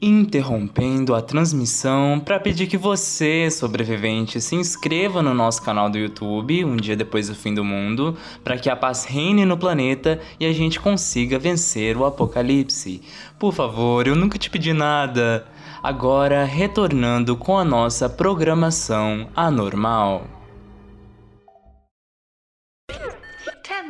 [0.00, 6.64] interrompendo a transmissão para pedir que você, sobrevivente, se inscreva no nosso canal do YouTube,
[6.64, 10.46] um dia depois do fim do mundo, para que a paz reine no planeta e
[10.46, 13.02] a gente consiga vencer o apocalipse.
[13.38, 15.46] Por favor, eu nunca te pedi nada.
[15.82, 20.40] Agora, retornando com a nossa programação anormal.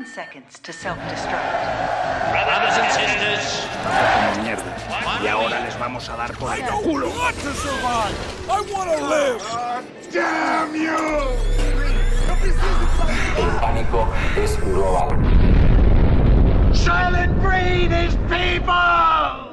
[0.01, 1.45] 10 seconds to self-destruct.
[2.33, 3.67] Brothers and sisters.
[5.23, 7.09] Y ahora les vamos a dar por el culo.
[13.37, 15.09] El pánico es global.
[16.73, 19.50] Silent Breed is people!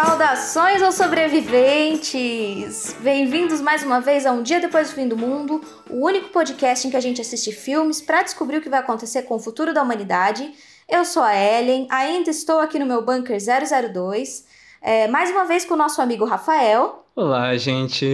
[0.00, 2.94] Saudações aos sobreviventes!
[3.00, 6.86] Bem-vindos mais uma vez a Um Dia Depois do Fim do Mundo, o único podcast
[6.86, 9.74] em que a gente assiste filmes para descobrir o que vai acontecer com o futuro
[9.74, 10.54] da humanidade.
[10.88, 14.46] Eu sou a Ellen, ainda estou aqui no meu bunker 002,
[14.80, 17.04] é, mais uma vez com o nosso amigo Rafael.
[17.16, 18.06] Olá, gente.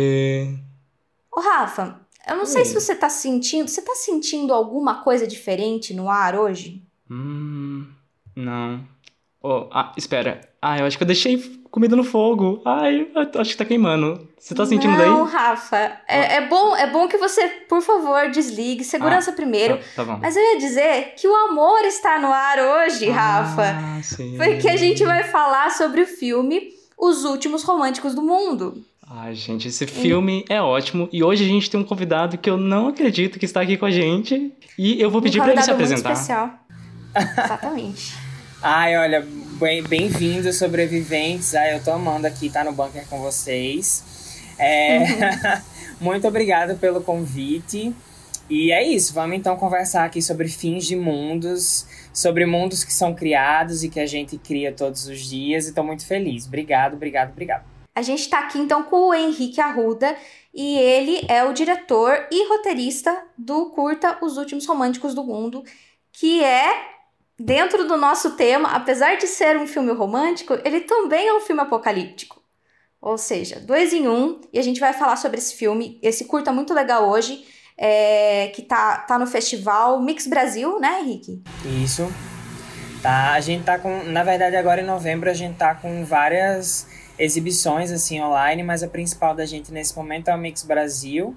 [1.30, 2.64] Ô Rafa, eu não sei Oi.
[2.64, 3.68] se você tá sentindo.
[3.68, 6.82] Você tá sentindo alguma coisa diferente no ar hoje?
[7.10, 7.86] Hum,
[8.34, 8.93] não.
[9.46, 10.40] Oh, ah, espera.
[10.62, 11.36] Ah, eu acho que eu deixei
[11.70, 12.62] comida no fogo.
[12.64, 14.26] Ai, eu acho que tá queimando.
[14.38, 15.32] Você tá sentindo não, daí?
[15.34, 15.76] Rafa.
[16.08, 18.82] É, é bom, é bom que você, por favor, desligue.
[18.82, 19.76] Segurança primeiro.
[19.76, 20.18] Tá, tá bom.
[20.22, 23.64] Mas eu ia dizer que o amor está no ar hoje, Rafa.
[23.66, 24.38] Ah, sim.
[24.38, 28.82] Porque a gente vai falar sobre o filme Os Últimos Românticos do Mundo.
[29.06, 31.06] Ai, gente, esse filme é ótimo.
[31.12, 33.84] E hoje a gente tem um convidado que eu não acredito que está aqui com
[33.84, 34.54] a gente.
[34.78, 36.12] E eu vou pedir um pra ele se convidado muito apresentar.
[36.14, 36.50] especial.
[37.44, 38.23] Exatamente.
[38.66, 39.20] Ai, olha,
[39.60, 41.54] bem- bem-vindos, sobreviventes.
[41.54, 44.02] Ai, eu tô amando aqui estar no bunker com vocês.
[44.58, 45.00] É,
[46.00, 47.94] Muito obrigada pelo convite.
[48.48, 53.14] E é isso, vamos então conversar aqui sobre fins de mundos, sobre mundos que são
[53.14, 55.68] criados e que a gente cria todos os dias.
[55.68, 56.46] E tô muito feliz.
[56.46, 57.64] Obrigado, obrigado, obrigado.
[57.94, 60.16] A gente tá aqui então com o Henrique Arruda
[60.54, 65.62] e ele é o diretor e roteirista do curta Os Últimos Românticos do Mundo,
[66.14, 66.94] que é
[67.38, 71.62] dentro do nosso tema, apesar de ser um filme romântico, ele também é um filme
[71.62, 72.42] apocalíptico.
[73.00, 76.52] Ou seja, dois em um, e a gente vai falar sobre esse filme, esse curta
[76.52, 77.44] muito legal hoje,
[77.76, 81.42] é, que tá, tá no festival Mix Brasil, né, Henrique?
[81.84, 82.10] Isso.
[83.02, 86.86] Tá, a gente tá com, na verdade agora em novembro a gente tá com várias
[87.18, 91.36] exibições assim online, mas a principal da gente nesse momento é o Mix Brasil.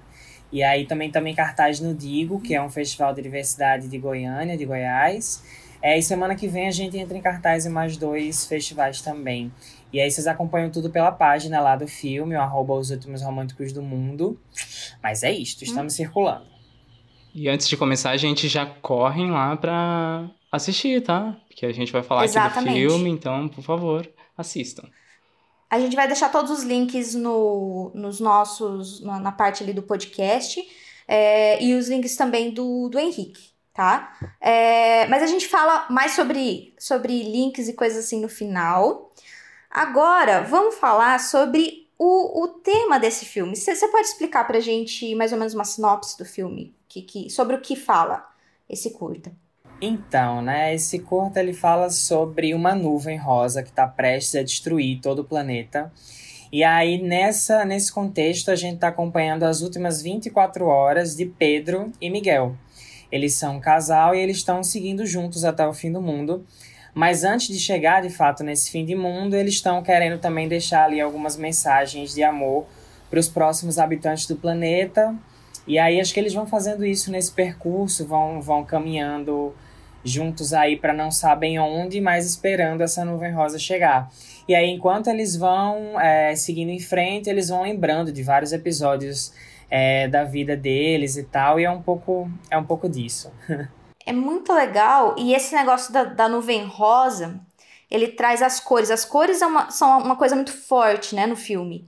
[0.50, 4.56] E aí também também cartaz no Digo, que é um festival de diversidade de Goiânia,
[4.56, 5.44] de Goiás.
[5.82, 9.52] É, e semana que vem a gente entra em cartaz em mais dois festivais também.
[9.92, 13.72] E aí vocês acompanham tudo pela página lá do filme, o arroba Os Últimos Românticos
[13.72, 14.40] do Mundo.
[15.02, 16.46] Mas é isto, estamos circulando.
[17.34, 21.40] E antes de começar, a gente já correm lá pra assistir, tá?
[21.48, 22.84] Porque a gente vai falar aqui Exatamente.
[22.84, 24.88] do filme, então, por favor, assistam.
[25.70, 29.84] A gente vai deixar todos os links no, nos nossos, na, na parte ali do
[29.84, 30.62] podcast,
[31.08, 34.18] é, e os links também do, do Henrique, tá?
[34.42, 39.14] É, mas a gente fala mais sobre, sobre links e coisas assim no final.
[39.70, 43.56] Agora, vamos falar sobre o, o tema desse filme.
[43.56, 46.74] Você pode explicar pra gente mais ou menos uma sinopse do filme?
[46.90, 48.28] Que, que, sobre o que fala
[48.68, 49.32] esse curta?
[49.80, 55.02] Então, né, esse curta ele fala sobre uma nuvem rosa que está prestes a destruir
[55.02, 55.94] todo o planeta.
[56.52, 61.92] E aí, nessa, nesse contexto, a gente está acompanhando as últimas 24 horas de Pedro
[62.02, 62.56] e Miguel.
[63.12, 66.46] Eles são um casal e eles estão seguindo juntos até o fim do mundo.
[66.94, 70.86] Mas antes de chegar, de fato, nesse fim de mundo, eles estão querendo também deixar
[70.86, 72.66] ali algumas mensagens de amor
[73.10, 75.16] para os próximos habitantes do planeta.
[75.68, 79.54] E aí, acho que eles vão fazendo isso nesse percurso, vão, vão caminhando
[80.04, 84.10] juntos aí para não sabem onde, mas esperando essa nuvem rosa chegar.
[84.48, 89.34] E aí, enquanto eles vão é, seguindo em frente, eles vão lembrando de vários episódios
[89.70, 93.32] é, da vida deles e tal, e é um pouco, é um pouco disso.
[94.06, 95.16] É muito legal.
[95.18, 97.42] E esse negócio da, da nuvem rosa,
[97.92, 98.90] ele traz as cores.
[98.90, 101.86] As cores é uma- são uma coisa muito forte, né, no filme.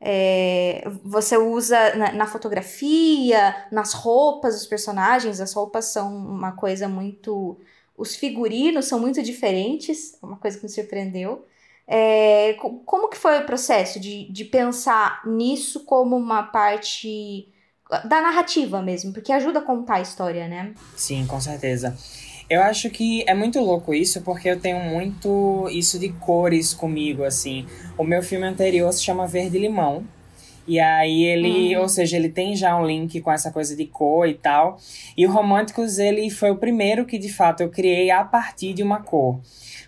[0.00, 5.40] É, você usa na, na fotografia, nas roupas dos personagens.
[5.40, 7.58] As roupas são uma coisa muito.
[7.96, 10.18] Os figurinos são muito diferentes.
[10.22, 11.46] Uma coisa que me surpreendeu.
[11.86, 17.48] É, co- como que foi o processo de, de pensar nisso como uma parte
[18.04, 19.12] da narrativa mesmo?
[19.12, 20.74] Porque ajuda a contar a história, né?
[20.94, 21.96] Sim, com certeza.
[22.48, 27.24] Eu acho que é muito louco isso, porque eu tenho muito isso de cores comigo,
[27.24, 27.66] assim.
[27.98, 30.06] O meu filme anterior se chama Verde Limão.
[30.66, 34.28] E aí ele, ou seja, ele tem já um link com essa coisa de cor
[34.28, 34.78] e tal.
[35.16, 38.82] E o Românticos, ele foi o primeiro que de fato eu criei a partir de
[38.82, 39.40] uma cor.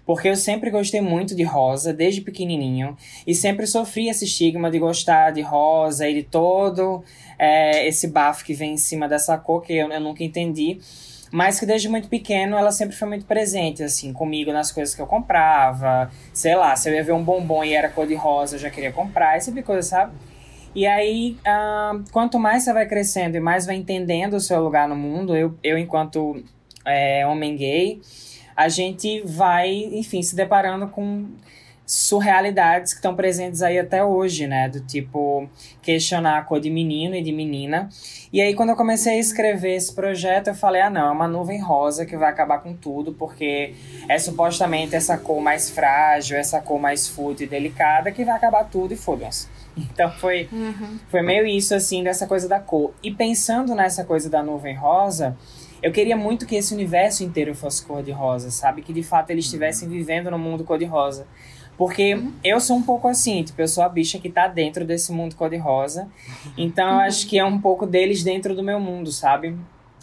[0.06, 2.96] Porque eu sempre gostei muito de rosa, desde pequenininho.
[3.26, 7.02] E sempre sofri esse estigma de gostar de rosa e de todo
[7.38, 10.78] é, esse bafo que vem em cima dessa cor, que eu, eu nunca entendi
[11.30, 15.02] mas que desde muito pequeno ela sempre foi muito presente, assim, comigo nas coisas que
[15.02, 16.10] eu comprava.
[16.32, 18.70] Sei lá, se eu ia ver um bombom e era cor de rosa, eu já
[18.70, 20.12] queria comprar, esse tipo de coisa, sabe?
[20.74, 24.88] E aí, uh, quanto mais você vai crescendo e mais vai entendendo o seu lugar
[24.88, 26.42] no mundo, eu, eu enquanto
[26.84, 28.00] é, homem gay,
[28.56, 31.26] a gente vai, enfim, se deparando com
[31.88, 34.68] surrealidades que estão presentes aí até hoje, né?
[34.68, 35.48] Do tipo,
[35.80, 37.88] questionar a cor de menino e de menina.
[38.30, 41.26] E aí, quando eu comecei a escrever esse projeto, eu falei: ah, não, é uma
[41.26, 43.74] nuvem rosa que vai acabar com tudo, porque
[44.06, 48.64] é supostamente essa cor mais frágil, essa cor mais fútil e delicada que vai acabar
[48.64, 49.48] tudo e foda-se.
[49.92, 50.98] Então foi, uhum.
[51.08, 52.92] foi meio isso, assim, dessa coisa da cor.
[53.02, 55.36] E pensando nessa coisa da nuvem rosa,
[55.82, 58.82] eu queria muito que esse universo inteiro fosse cor-de-rosa, sabe?
[58.82, 61.26] Que de fato eles estivessem vivendo no mundo cor-de-rosa.
[61.76, 62.32] Porque uhum.
[62.42, 65.36] eu sou um pouco assim, tipo, eu sou a bicha que tá dentro desse mundo
[65.36, 66.08] cor-de-rosa.
[66.56, 69.56] Então eu acho que é um pouco deles dentro do meu mundo, sabe?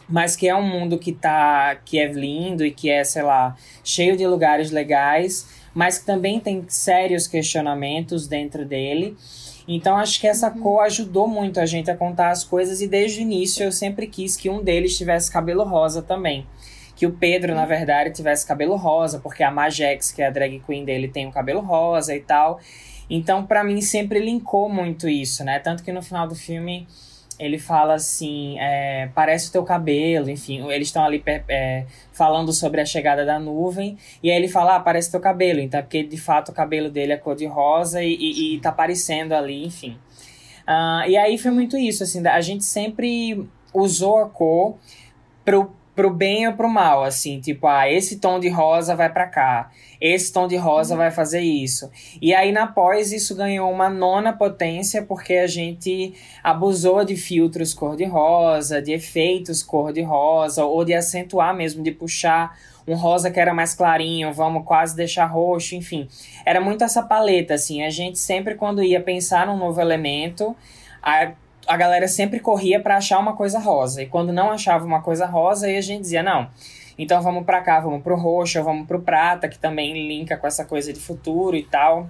[0.08, 1.76] Mas que é um mundo que tá.
[1.84, 6.40] que é lindo e que é, sei lá, cheio de lugares legais, mas que também
[6.40, 9.18] tem sérios questionamentos dentro dele.
[9.68, 10.62] Então acho que essa uhum.
[10.62, 14.08] cor ajudou muito a gente a contar as coisas e desde o início eu sempre
[14.08, 16.46] quis que um deles tivesse cabelo rosa também.
[16.96, 20.60] Que o Pedro, na verdade, tivesse cabelo rosa, porque a Majex, que é a drag
[20.66, 22.60] queen dele, tem o cabelo rosa e tal.
[23.10, 25.60] Então, para mim, sempre linkou muito isso, né?
[25.60, 26.88] Tanto que no final do filme
[27.40, 32.82] ele fala assim, é, parece o teu cabelo, enfim, eles estão ali é, falando sobre
[32.82, 36.04] a chegada da nuvem, e aí ele fala, ah, parece teu cabelo, então é porque
[36.04, 39.66] de fato o cabelo dele é cor de rosa e, e, e tá aparecendo ali,
[39.66, 39.98] enfim.
[40.68, 44.78] Uh, e aí foi muito isso, assim, a gente sempre usou a cor
[45.44, 49.28] pro, pro bem ou pro mal, assim, tipo, ah, esse tom de rosa vai para
[49.28, 49.72] cá,
[50.02, 51.00] esse tom de rosa uhum.
[51.00, 51.90] vai fazer isso.
[52.22, 56.14] E aí na pós isso ganhou uma nona potência porque a gente
[56.44, 62.58] abusou de filtros cor-de-rosa, de efeitos cor-de-rosa, ou de acentuar mesmo, de puxar
[62.88, 66.08] um rosa que era mais clarinho, vamos quase deixar roxo, enfim.
[66.46, 70.56] Era muito essa paleta, assim, a gente sempre quando ia pensar num novo elemento,
[71.02, 71.32] a
[71.68, 74.04] a galera sempre corria para achar uma coisa rosa.
[74.04, 76.50] E quando não achava uma coisa rosa, aí a gente dizia, não,
[76.98, 80.64] então vamos para cá, vamos pro roxo, vamos pro prata, que também linka com essa
[80.66, 82.10] coisa de futuro e tal.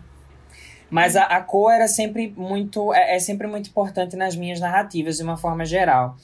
[0.90, 5.18] Mas a, a cor era sempre muito, é, é sempre muito importante nas minhas narrativas,
[5.18, 6.16] de uma forma geral.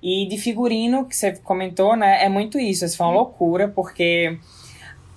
[0.00, 2.84] E de figurino, que você comentou, né, é muito isso.
[2.84, 4.38] Isso foi uma loucura, porque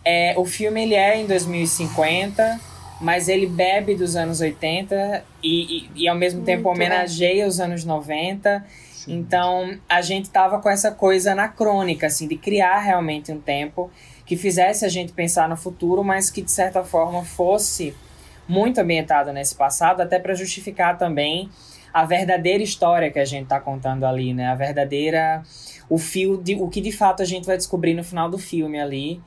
[0.03, 2.59] é, o filme ele é em 2050,
[3.01, 7.59] mas ele bebe dos anos 80 e, e, e ao mesmo Muito tempo homenageia os
[7.59, 8.63] anos 90.
[8.93, 9.17] Sim.
[9.17, 13.89] Então a gente tava com essa coisa anacrônica, assim, de criar realmente um tempo
[14.25, 17.93] que fizesse a gente pensar no futuro, mas que de certa forma fosse
[18.47, 21.49] muito ambientado nesse passado, até para justificar também
[21.93, 24.47] a verdadeira história que a gente está contando ali, né?
[24.47, 25.43] A verdadeira.
[25.89, 26.55] O fio de.
[26.55, 29.21] O que de fato a gente vai descobrir no final do filme ali.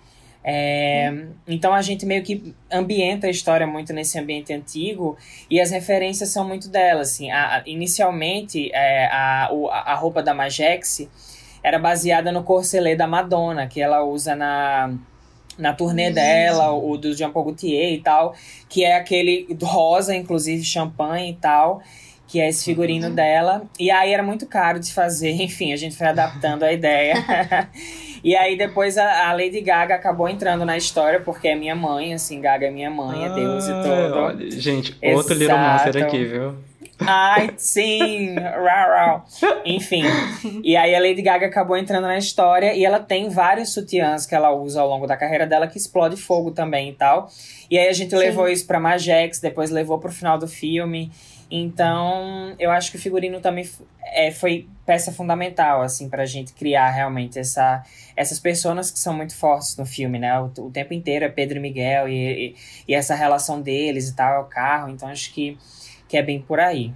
[0.46, 5.16] É, então a gente meio que ambienta a história muito nesse ambiente antigo
[5.48, 7.00] e as referências são muito dela.
[7.00, 7.30] Assim.
[7.30, 9.48] A, a, inicialmente, é, a,
[9.86, 11.08] a roupa da Majex
[11.62, 14.92] era baseada no corselet da Madonna, que ela usa na,
[15.56, 16.14] na turnê Isso.
[16.14, 18.34] dela, o do Jean Paul Gaultier e tal,
[18.68, 21.82] que é aquele rosa, inclusive champanhe e tal
[22.26, 23.14] que é esse figurino uhum.
[23.14, 23.62] dela.
[23.78, 27.14] E aí era muito caro de fazer, enfim, a gente foi adaptando a ideia.
[28.24, 32.14] e aí depois a, a, Lady Gaga acabou entrando na história, porque é minha mãe,
[32.14, 34.18] assim, Gaga é minha mãe, é Deus e ah, tudo.
[34.18, 35.34] Olha, gente, outro Exato.
[35.34, 36.54] Little Monster aqui, viu?
[37.00, 38.36] Ai, sim!
[38.36, 39.26] rau, rau.
[39.64, 40.04] Enfim.
[40.62, 44.34] E aí a Lady Gaga acabou entrando na história e ela tem vários sutiãs que
[44.34, 47.28] ela usa ao longo da carreira dela que explode fogo também e tal.
[47.70, 48.16] E aí a gente sim.
[48.16, 51.10] levou isso pra Majex, depois levou pro final do filme.
[51.56, 53.64] Então, eu acho que o figurino também
[54.06, 57.84] é, foi peça fundamental, assim, pra gente criar realmente essa,
[58.16, 60.36] essas pessoas que são muito fortes no filme, né?
[60.40, 62.56] O, o tempo inteiro é Pedro e Miguel e, e,
[62.88, 64.90] e, essa relação deles e tal, é o carro.
[64.90, 65.56] Então, acho que,
[66.08, 66.92] que é bem por aí.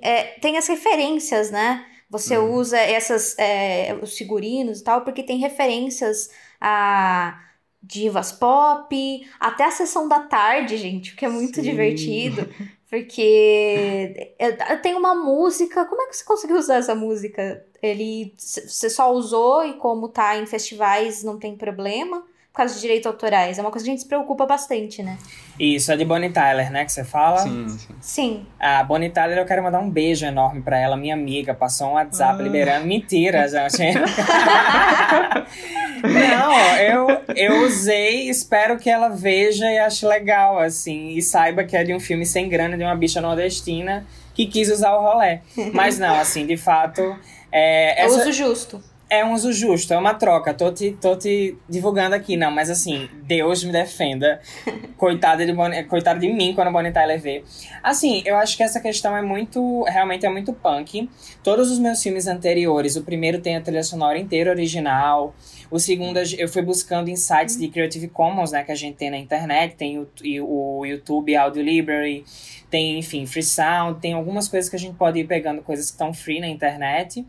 [0.00, 1.84] É, tem as referências, né?
[2.08, 2.52] Você hum.
[2.52, 7.42] usa essas, é, os figurinos e tal, porque tem referências a
[7.82, 11.62] divas pop, até a sessão da tarde, gente, o que é muito Sim.
[11.62, 12.48] divertido.
[12.88, 14.36] Porque
[14.82, 15.84] tem uma música.
[15.86, 17.64] Como é que você conseguiu usar essa música?
[17.82, 22.22] Ele você só usou e como tá em festivais não tem problema.
[22.54, 23.58] causa de direitos autorais.
[23.58, 25.18] É uma coisa que a gente se preocupa bastante, né?
[25.60, 27.38] Isso, é de Bonnie Tyler, né, que você fala?
[27.38, 27.94] Sim, sim.
[28.00, 28.46] Sim.
[28.58, 31.52] A Bonnie Tyler, eu quero mandar um beijo enorme pra ela, minha amiga.
[31.54, 32.42] Passou um WhatsApp Ah.
[32.42, 32.86] liberando.
[32.86, 33.98] Mentira, gente.
[36.06, 41.10] Não, eu, eu usei, espero que ela veja e ache legal, assim.
[41.10, 44.70] E saiba que é de um filme sem grana, de uma bicha nordestina que quis
[44.70, 45.40] usar o rolé.
[45.72, 47.16] Mas não, assim, de fato.
[47.50, 48.82] É, essa- uso justo.
[49.08, 50.52] É um uso justo, é uma troca.
[50.52, 54.40] Tô te, tô te divulgando aqui, não, mas assim, Deus me defenda.
[54.96, 57.44] Coitada de, Bonnie, coitada de mim quando a Bonnie Tyler vê.
[57.82, 59.82] Assim, eu acho que essa questão é muito.
[59.84, 61.08] Realmente é muito punk.
[61.42, 65.34] Todos os meus filmes anteriores, o primeiro tem a trilha sonora inteira original.
[65.70, 69.18] O segundo, eu fui buscando insights de Creative Commons, né, que a gente tem na
[69.18, 69.76] internet.
[69.76, 70.08] Tem o,
[70.42, 72.24] o YouTube Audio Library,
[72.70, 74.00] tem, enfim, Free Sound.
[74.00, 77.24] Tem algumas coisas que a gente pode ir pegando, coisas que estão free na internet.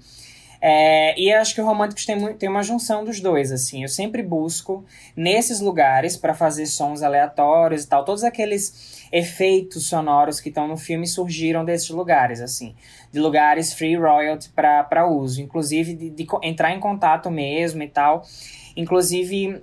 [0.59, 3.83] É, e acho que o Românticos tem, tem uma junção dos dois, assim.
[3.83, 4.83] Eu sempre busco
[5.15, 8.03] nesses lugares para fazer sons aleatórios e tal.
[8.03, 12.75] Todos aqueles efeitos sonoros que estão no filme surgiram desses lugares, assim.
[13.11, 15.41] De lugares free royalty para uso.
[15.41, 18.23] Inclusive de, de entrar em contato mesmo e tal.
[18.75, 19.61] Inclusive,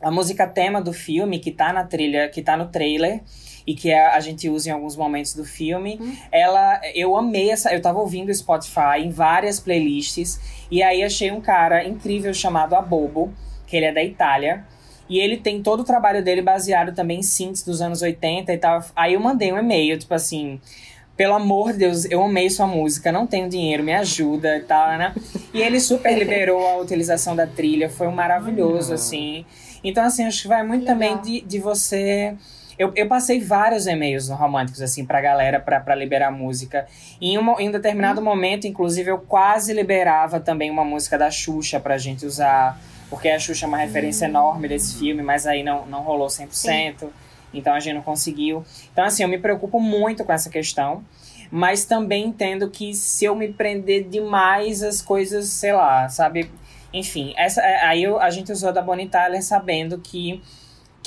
[0.00, 3.22] a música tema do filme, que tá na trilha, que tá no trailer,
[3.68, 6.00] e que a, a gente usa em alguns momentos do filme,
[6.32, 11.30] ela, eu amei essa, eu tava ouvindo o Spotify em várias playlists, e aí achei
[11.30, 13.30] um cara incrível chamado Abobo,
[13.66, 14.64] que ele é da Itália,
[15.06, 18.56] e ele tem todo o trabalho dele baseado também em synths dos anos 80 e
[18.56, 18.82] tal.
[18.96, 20.58] Aí eu mandei um e-mail, tipo assim,
[21.14, 24.96] pelo amor de Deus, eu amei sua música, não tenho dinheiro, me ajuda e tal,
[24.96, 25.14] né?
[25.52, 29.44] E ele super liberou a utilização da trilha, foi um maravilhoso, assim.
[29.84, 30.94] Então, assim, acho que vai muito Legal.
[30.94, 32.34] também de, de você.
[32.78, 36.86] Eu, eu passei vários e-mails Românticos, assim, pra galera, pra, pra liberar música.
[37.20, 41.30] E em, uma- em um determinado momento, inclusive, eu quase liberava também uma música da
[41.30, 42.78] Xuxa pra gente usar.
[43.10, 47.08] Porque a Xuxa é uma referência enorme desse filme, mas aí não, não rolou 100%.
[47.54, 48.62] Então a gente não conseguiu.
[48.92, 51.02] Então, assim, eu me preocupo muito com essa questão.
[51.50, 56.50] Mas também entendo que se eu me prender demais, as coisas, sei lá, sabe?
[56.92, 60.42] Enfim, essa, é- aí eu- a gente usou da Bonnie Tyler sabendo que,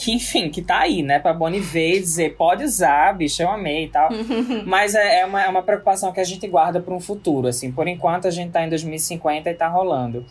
[0.02, 1.20] que, enfim, que tá aí, né?
[1.20, 4.10] Pra Bonnie ver e dizer, pode usar, bicho, eu amei e tal.
[4.66, 7.72] Mas é, é uma, é uma preocupação que a gente guarda para um futuro, assim.
[7.72, 10.26] Por enquanto a gente tá em 2050 e tá rolando.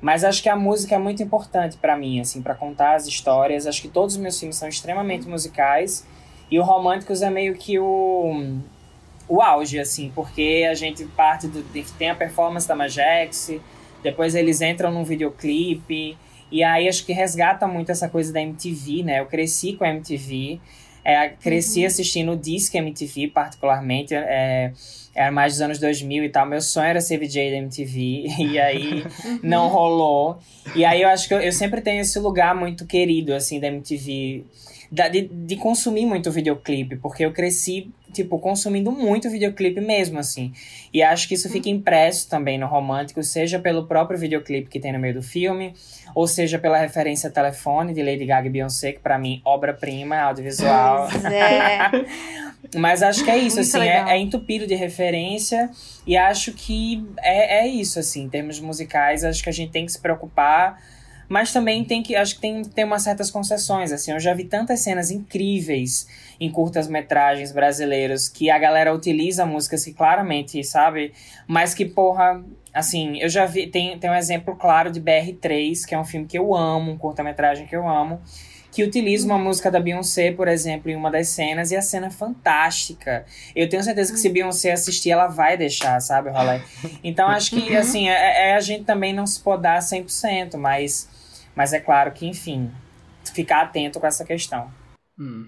[0.00, 3.66] Mas acho que a música é muito importante pra mim, assim, pra contar as histórias.
[3.66, 6.06] Acho que todos os meus filmes são extremamente musicais.
[6.50, 8.56] E o Românticos é meio que o,
[9.28, 11.62] o auge, assim, porque a gente parte do.
[11.98, 13.52] Tem a performance da Majex,
[14.02, 16.16] depois eles entram num videoclipe.
[16.50, 19.20] E aí acho que resgata muito essa coisa da MTV, né?
[19.20, 20.60] Eu cresci com a MTV.
[21.04, 24.14] É, cresci assistindo o Disque MTV, particularmente.
[24.14, 24.72] É,
[25.14, 26.44] era mais dos anos 2000 e tal.
[26.46, 28.24] Meu sonho era ser VJ da MTV.
[28.38, 29.04] E aí
[29.42, 30.38] não rolou.
[30.74, 33.68] E aí eu acho que eu, eu sempre tenho esse lugar muito querido, assim, da
[33.68, 34.44] MTV.
[34.92, 36.96] da- de, de consumir muito videoclipe.
[36.96, 40.52] Porque eu cresci, tipo, consumindo muito videoclipe mesmo, assim.
[40.92, 44.92] E acho que isso fica impresso também no romântico, seja pelo próprio videoclipe que tem
[44.92, 45.74] no meio do filme,
[46.14, 51.08] ou seja pela referência telefone de Lady Gaga e Beyoncé, que pra mim, obra-prima, audiovisual.
[51.30, 51.90] É.
[52.76, 55.70] Mas acho que é isso, Muito assim, é, é entupido de referência
[56.06, 59.86] e acho que é, é isso, assim, em termos musicais, acho que a gente tem
[59.86, 60.80] que se preocupar,
[61.30, 64.46] mas também tem que, acho que tem, tem umas certas concessões, assim, eu já vi
[64.46, 66.08] tantas cenas incríveis
[66.40, 71.12] em curtas-metragens brasileiros que a galera utiliza músicas que claramente, sabe,
[71.46, 72.42] mas que, porra,
[72.74, 76.26] assim, eu já vi, tem, tem um exemplo claro de BR3, que é um filme
[76.26, 78.20] que eu amo, um curta-metragem que eu amo,
[78.72, 82.08] que utiliza uma música da Beyoncé, por exemplo, em uma das cenas, e a cena
[82.08, 83.24] é fantástica.
[83.54, 86.60] Eu tenho certeza que se Beyoncé assistir, ela vai deixar, sabe, rolê?
[87.04, 91.08] Então acho que, assim, é, é a gente também não se podar 100%, mas,
[91.60, 92.70] mas é claro que, enfim,
[93.34, 94.72] ficar atento com essa questão.
[95.18, 95.46] Hum.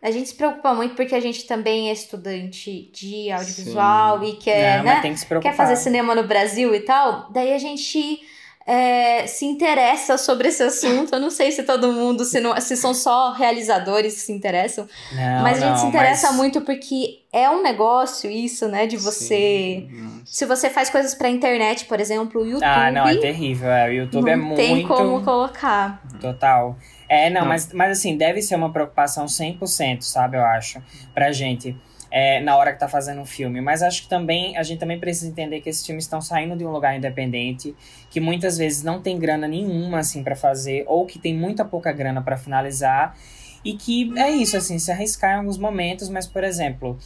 [0.00, 4.78] A gente se preocupa muito porque a gente também é estudante de audiovisual e quer,
[4.78, 4.92] Não, né?
[4.92, 5.50] mas tem que se preocupar.
[5.50, 8.20] quer fazer cinema no Brasil e tal, daí a gente
[8.66, 11.14] é, se interessa sobre esse assunto.
[11.14, 14.88] Eu não sei se todo mundo, se, não, se são só realizadores que se interessam,
[15.12, 18.86] Não, mas a gente não, se interessa mas- muito porque é um negócio isso, né?
[18.86, 19.86] De você.
[19.90, 20.22] Sim.
[20.24, 22.64] Se você faz coisas pra internet, por exemplo, o YouTube.
[22.64, 23.70] Ah, não, é terrível.
[23.70, 24.56] É, o YouTube é não muito.
[24.56, 26.02] tem como colocar.
[26.20, 26.76] Total.
[27.08, 27.48] É, não, Não.
[27.48, 31.76] Mas, mas assim, deve ser uma preocupação 100%, sabe, eu acho, pra gente,
[32.16, 33.60] é, na hora que tá fazendo um filme.
[33.60, 36.64] Mas acho que também, a gente também precisa entender que esses filmes estão saindo de
[36.64, 37.74] um lugar independente,
[38.08, 41.90] que muitas vezes não tem grana nenhuma, assim, pra fazer, ou que tem muita pouca
[41.90, 43.16] grana pra finalizar,
[43.64, 46.96] e que é isso, assim, se arriscar em alguns momentos, mas, por exemplo,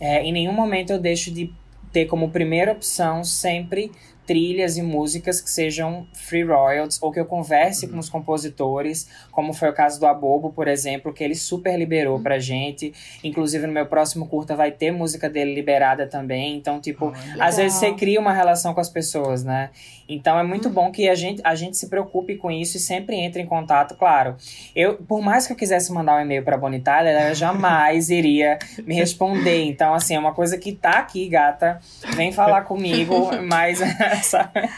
[0.00, 1.54] é, em nenhum momento eu deixo de
[1.92, 3.92] ter como primeira opção sempre
[4.26, 9.52] trilhas e músicas que sejam free royalties ou que eu converse com os compositores, como
[9.52, 12.92] foi o caso do Abobo, por exemplo, que ele super liberou pra gente.
[13.22, 16.56] Inclusive no meu próximo curta vai ter música dele liberada também.
[16.56, 19.70] Então, tipo, às vezes você cria uma relação com as pessoas, né?
[20.08, 23.16] Então é muito bom que a gente, a gente se preocupe com isso e sempre
[23.16, 24.36] entre em contato, claro.
[24.74, 28.94] Eu, por mais que eu quisesse mandar um e-mail para Bonitália, ela jamais iria me
[28.94, 29.64] responder.
[29.64, 31.80] Então, assim, é uma coisa que tá aqui, gata.
[32.14, 33.80] Vem falar comigo, mas
[34.22, 34.68] sabe?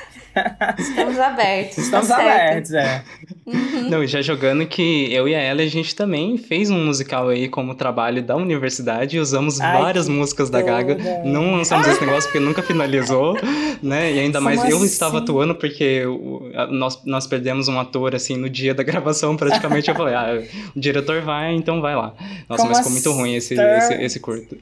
[0.78, 1.78] Estamos abertos.
[1.78, 2.30] Estamos tá certo.
[2.30, 3.02] abertos, é.
[3.90, 7.28] Não, e já jogando que eu e a Ela, a gente também fez um musical
[7.28, 10.96] aí como trabalho da universidade e usamos Ai, várias músicas da Gaga.
[11.24, 13.36] Não lançamos esse negócio porque nunca finalizou,
[13.82, 14.12] né?
[14.12, 14.86] E ainda Como mais eu assim?
[14.86, 19.36] estava atuando porque o- a- nós, nós perdemos um ator, assim, no dia da gravação,
[19.36, 19.88] praticamente.
[19.88, 20.40] eu falei, ah,
[20.76, 22.12] o diretor vai, então vai lá.
[22.48, 23.94] Nossa, Como mas ficou muito ruim esse, assim?
[23.94, 24.56] esse, esse curto.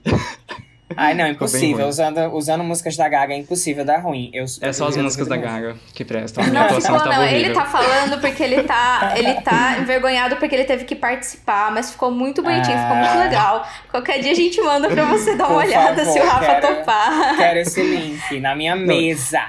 [0.97, 1.89] Ai, não, impossível.
[1.89, 4.31] Usando, usando músicas da Gaga é impossível dar ruim.
[4.33, 6.45] Eu, É só as músicas da Gaga que prestam.
[6.45, 7.23] A minha Não, atuação ficou, estava não.
[7.23, 7.45] horrível.
[7.51, 11.91] Ele tá falando porque ele tá, ele tá envergonhado porque ele teve que participar, mas
[11.91, 13.25] ficou muito bonitinho, ficou muito Ah.
[13.25, 13.69] legal.
[13.91, 16.47] Qualquer dia a gente manda pra você dar uma Por olhada favor, se o Rafa
[16.61, 17.37] quero- topar.
[17.37, 19.41] Quero esse link na minha mesa.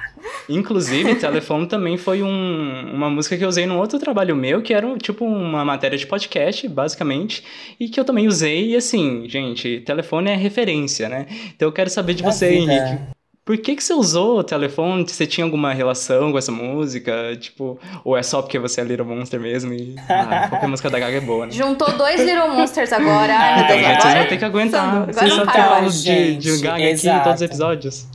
[0.49, 4.73] Inclusive, Telefone também foi um- uma música que eu usei num outro trabalho meu, que
[4.73, 7.43] era tipo uma matéria de podcast, basicamente,
[7.79, 8.71] e que eu também usei.
[8.71, 11.25] E assim, gente, telefone é referência, né?
[11.55, 12.73] Então eu quero saber de Da você, vida.
[12.73, 13.03] Henrique.
[13.45, 15.07] Por que, que você usou o telefone?
[15.07, 17.33] Você tinha alguma relação com essa música?
[17.39, 19.73] Tipo, ou é só porque você é Little Monster mesmo?
[19.73, 21.53] E ah, qualquer música da Gaga é boa, né?
[21.53, 23.33] Juntou dois Little Monsters agora.
[23.33, 24.01] Ai, meu Deus, Então, agora...
[24.01, 25.05] vocês vão ter que aguentar.
[25.05, 25.51] Vocês tem mais.
[25.69, 27.23] falos de, de Gaga aqui em exato.
[27.23, 28.07] todos os episódios.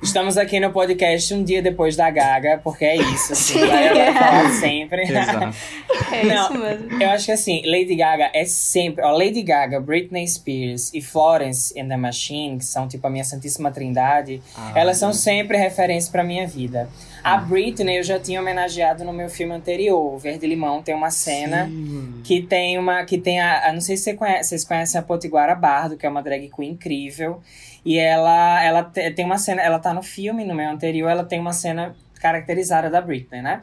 [0.00, 3.54] Estamos aqui no podcast um dia depois da Gaga, porque é isso, assim.
[3.58, 3.68] Sim.
[3.68, 5.02] Ela vai falar sempre.
[5.02, 5.56] Exato.
[6.10, 7.02] É Não, isso mesmo.
[7.02, 9.04] Eu acho que assim, Lady Gaga é sempre.
[9.04, 13.24] Ó, Lady Gaga, Britney Spears e Florence and the Machine, que são tipo a minha
[13.24, 16.88] Santíssima Trindade, Ah, elas são sempre referência pra minha vida.
[17.22, 21.68] A Britney eu já tinha homenageado no meu filme anterior, Verde Limão, tem uma cena
[22.24, 23.04] que tem uma.
[23.04, 23.68] que tem a.
[23.68, 26.48] a- Não sei se você conhece, vocês conhecem a Potiguara Bardo, que é uma drag
[26.54, 27.40] queen incrível.
[27.84, 29.62] E ela, ela te- tem uma cena.
[29.62, 33.60] Ela tá no filme, no meu anterior, ela tem uma cena caracterizada da Britney, né?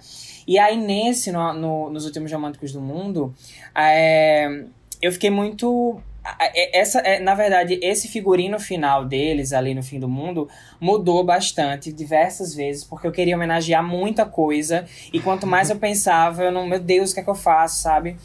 [0.47, 3.33] E aí, nesse, no, no- nos últimos românticos do mundo,
[3.75, 4.63] é,
[5.01, 6.00] eu fiquei muito.
[6.40, 10.48] É- Essa, é, na verdade, esse figurino final deles ali no fim do mundo
[10.79, 14.85] mudou bastante diversas vezes, porque eu queria homenagear muita coisa.
[15.14, 17.81] E quanto mais eu pensava, eu não, meu Deus, o que é que eu faço,
[17.81, 18.18] sabe?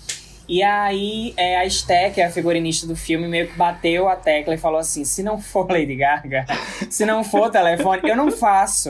[0.49, 4.17] E aí, é, a Sté, que é a figurinista do filme, meio que bateu a
[4.17, 6.45] tecla e falou assim: se não for Lady Gaga,
[6.91, 8.89] se não for telefone, eu não faço.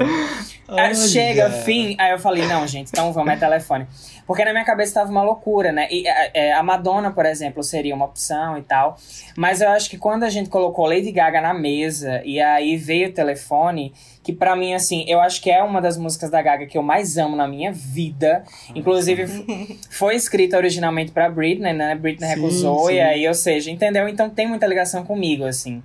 [0.67, 1.97] Aí chega, fim.
[1.99, 3.87] Aí eu falei: não, gente, então vamos, é telefone.
[4.31, 5.89] Porque na minha cabeça tava uma loucura, né?
[5.91, 8.97] E é, é, a Madonna, por exemplo, seria uma opção e tal.
[9.37, 13.09] Mas eu acho que quando a gente colocou Lady Gaga na mesa e aí veio
[13.09, 16.65] o telefone, que pra mim, assim, eu acho que é uma das músicas da Gaga
[16.67, 18.45] que eu mais amo na minha vida.
[18.73, 19.27] Inclusive,
[19.91, 21.97] foi escrita originalmente pra Britney, né?
[21.97, 22.95] Britney Sim, recusou, sim.
[22.95, 24.09] e aí, ou seja, entendeu?
[24.09, 25.83] Então tem muita ligação comigo, assim.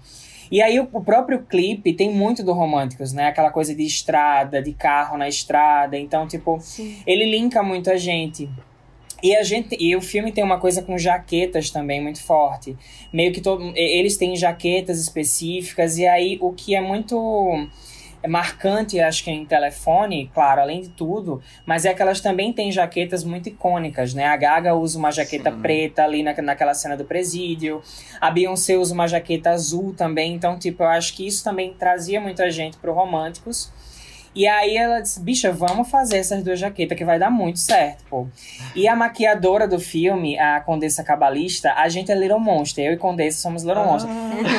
[0.52, 3.28] E aí o, o próprio clipe tem muito do Românticos, né?
[3.28, 5.98] Aquela coisa de estrada, de carro na estrada.
[5.98, 6.60] Então, tipo,
[7.06, 8.50] ele linka muito a gente.
[9.24, 12.78] E a gente e o filme tem uma coisa com jaquetas também muito forte.
[13.12, 17.68] Meio que todo, eles têm jaquetas específicas e aí o que é muito
[18.28, 22.72] marcante, acho que em telefone, claro, além de tudo, mas é que elas também têm
[22.72, 24.26] jaquetas muito icônicas, né?
[24.26, 27.82] A Gaga usa uma jaqueta preta ali na, naquela cena do presídio,
[28.20, 32.20] a Beyoncé usa uma jaqueta azul também, então, tipo, eu acho que isso também trazia
[32.20, 33.72] muita gente pro Românticos.
[34.36, 38.04] E aí ela disse, bicha, vamos fazer essas duas jaquetas que vai dar muito certo,
[38.10, 38.28] pô.
[38.76, 42.86] E a maquiadora do filme, a Condessa Cabalista, a gente é Little Monster.
[42.86, 44.12] Eu e Condessa somos Little Monster.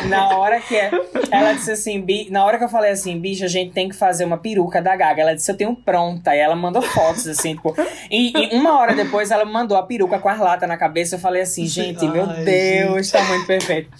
[0.08, 0.90] Na hora que é,
[1.30, 3.94] ela disse assim, bi, na hora que eu falei assim, bicha, a gente tem que
[3.94, 5.20] fazer uma peruca da Gaga.
[5.20, 6.34] Ela disse, eu tenho pronta.
[6.34, 7.74] E ela mandou fotos, assim, tipo.
[8.10, 11.16] E, e uma hora depois ela mandou a peruca com as latas na cabeça.
[11.16, 13.90] Eu falei assim, gente, meu Ai, Deus, tá muito perfeito.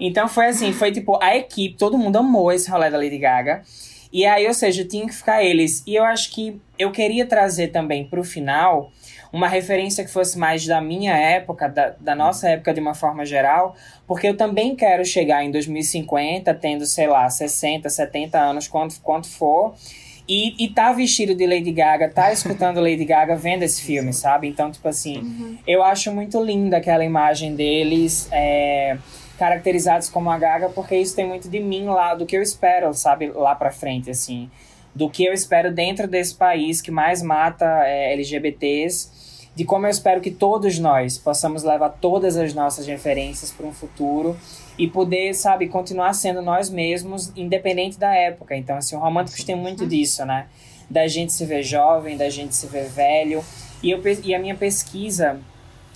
[0.00, 3.62] Então foi assim, foi tipo, a equipe, todo mundo amou esse rolê da Lady Gaga.
[4.12, 5.82] E aí, ou seja, tinha que ficar eles.
[5.86, 8.90] E eu acho que eu queria trazer também pro final
[9.32, 13.26] uma referência que fosse mais da minha época, da, da nossa época de uma forma
[13.26, 18.98] geral, porque eu também quero chegar em 2050 tendo, sei lá, 60, 70 anos, quanto,
[19.02, 19.74] quanto for,
[20.28, 24.46] e, e tá vestido de Lady Gaga, tá escutando Lady Gaga vendo esse filme, sabe?
[24.46, 28.28] Então, tipo assim, eu acho muito linda aquela imagem deles.
[28.30, 28.98] É,
[29.38, 32.92] caracterizados como a Gaga, porque isso tem muito de mim lá, do que eu espero,
[32.92, 34.50] sabe, lá pra frente, assim.
[34.94, 39.18] Do que eu espero dentro desse país que mais mata é, LGBTs,
[39.54, 43.72] de como eu espero que todos nós possamos levar todas as nossas referências para um
[43.72, 44.36] futuro
[44.76, 48.56] e poder, sabe, continuar sendo nós mesmos, independente da época.
[48.56, 50.46] Então, assim, o Românticos tem muito disso, né?
[50.90, 53.44] Da gente se ver jovem, da gente se ver velho.
[53.82, 55.40] E, eu, e a minha pesquisa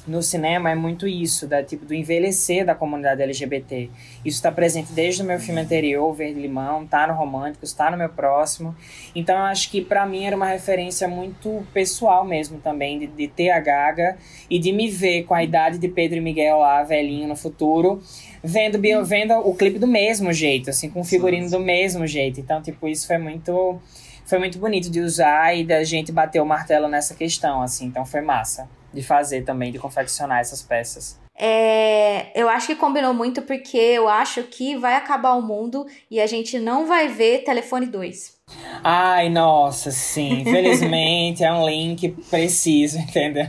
[0.07, 3.89] no cinema é muito isso, da tipo do envelhecer da comunidade LGBT.
[4.25, 7.97] Isso está presente desde o meu filme anterior, Verde Limão, tá no Românticos, está no
[7.97, 8.75] meu próximo.
[9.15, 13.29] Então eu acho que para mim era uma referência muito pessoal mesmo também, de, de
[13.29, 14.17] ter a Gaga
[14.51, 18.03] e de me ver com a idade de Pedro e Miguel lá, velhinho no futuro,
[18.43, 22.41] vendo, vendo o clipe do mesmo jeito, assim, com o figurino do mesmo jeito.
[22.41, 23.81] Então, tipo, isso foi muito
[24.25, 28.07] foi muito bonito de usar e da gente bater o martelo nessa questão, assim, então
[28.07, 31.21] foi massa de fazer também, de confeccionar essas peças.
[31.35, 36.21] É, eu acho que combinou muito porque eu acho que vai acabar o mundo e
[36.21, 38.43] a gente não vai ver Telefone 2.
[38.85, 40.41] Ai, nossa, sim.
[40.43, 43.47] Infelizmente é um link preciso, entendeu?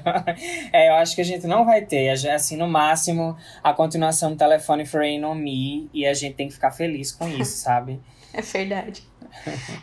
[0.72, 2.10] É, eu acho que a gente não vai ter.
[2.10, 6.54] Assim, no máximo, a continuação do Telefone Free No Me e a gente tem que
[6.54, 8.00] ficar feliz com isso, sabe?
[8.36, 9.04] É verdade.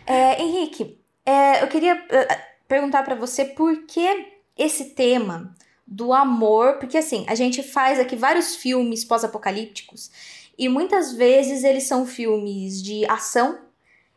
[0.05, 4.30] é, Henrique, é, eu queria uh, perguntar para você por que
[4.61, 5.55] esse tema
[5.87, 10.11] do amor, porque assim, a gente faz aqui vários filmes pós-apocalípticos
[10.57, 13.59] e muitas vezes eles são filmes de ação,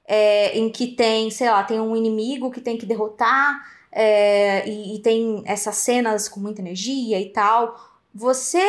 [0.06, 4.96] é, em que tem, sei lá, tem um inimigo que tem que derrotar é, e,
[4.96, 7.80] e, tem essas cenas com muita energia e tal.
[8.14, 8.60] Você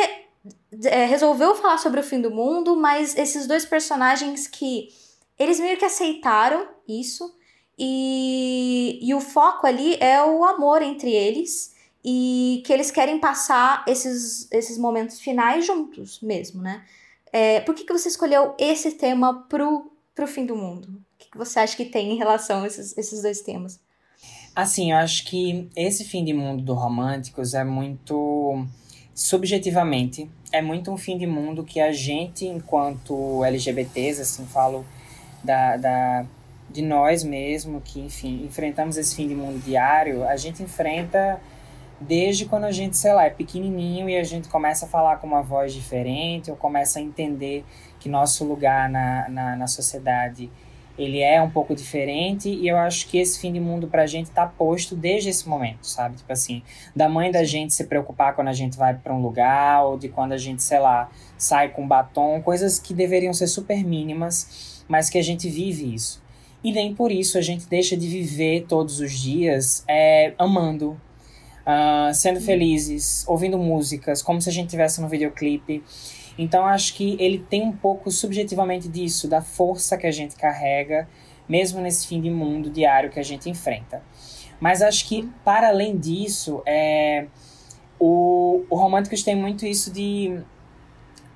[0.85, 4.89] é, resolveu falar sobre o fim do mundo, mas esses dois personagens que
[5.37, 7.35] eles meio que aceitaram isso
[7.77, 13.83] e, e o foco ali é o amor entre eles e que eles querem passar
[13.87, 16.83] esses, esses momentos finais juntos mesmo, né?
[17.33, 20.87] É, por que, que você escolheu esse tema pro, pro fim do mundo?
[20.87, 23.79] O que, que você acha que tem em relação a esses, esses dois temas?
[24.55, 28.65] Assim, eu acho que esse fim de mundo do Românticos é muito
[29.13, 34.85] subjetivamente, é muito um fim de mundo que a gente, enquanto LGBTs, assim, falo
[35.43, 36.25] da, da,
[36.69, 41.39] de nós mesmo, que, enfim, enfrentamos esse fim de mundo diário, a gente enfrenta
[41.99, 45.27] desde quando a gente, sei lá, é pequenininho e a gente começa a falar com
[45.27, 47.63] uma voz diferente ou começa a entender
[47.99, 50.51] que nosso lugar na, na, na sociedade
[50.97, 54.31] ele é um pouco diferente e eu acho que esse fim de mundo pra gente
[54.31, 56.15] tá posto desde esse momento, sabe?
[56.15, 56.63] Tipo assim,
[56.95, 60.07] da mãe da gente se preocupar quando a gente vai para um lugar ou de
[60.07, 65.09] quando a gente, sei lá, sai com batom, coisas que deveriam ser super mínimas, mas
[65.09, 66.23] que a gente vive isso.
[66.65, 70.99] E nem por isso a gente deixa de viver todos os dias é, amando,
[71.61, 75.83] uh, sendo felizes, ouvindo músicas, como se a gente tivesse no videoclipe.
[76.35, 81.07] Então acho que ele tem um pouco subjetivamente disso, da força que a gente carrega,
[81.47, 84.01] mesmo nesse fim de mundo diário que a gente enfrenta.
[84.59, 87.27] Mas acho que, para além disso, é,
[87.99, 90.39] o, o Românticos tem muito isso de.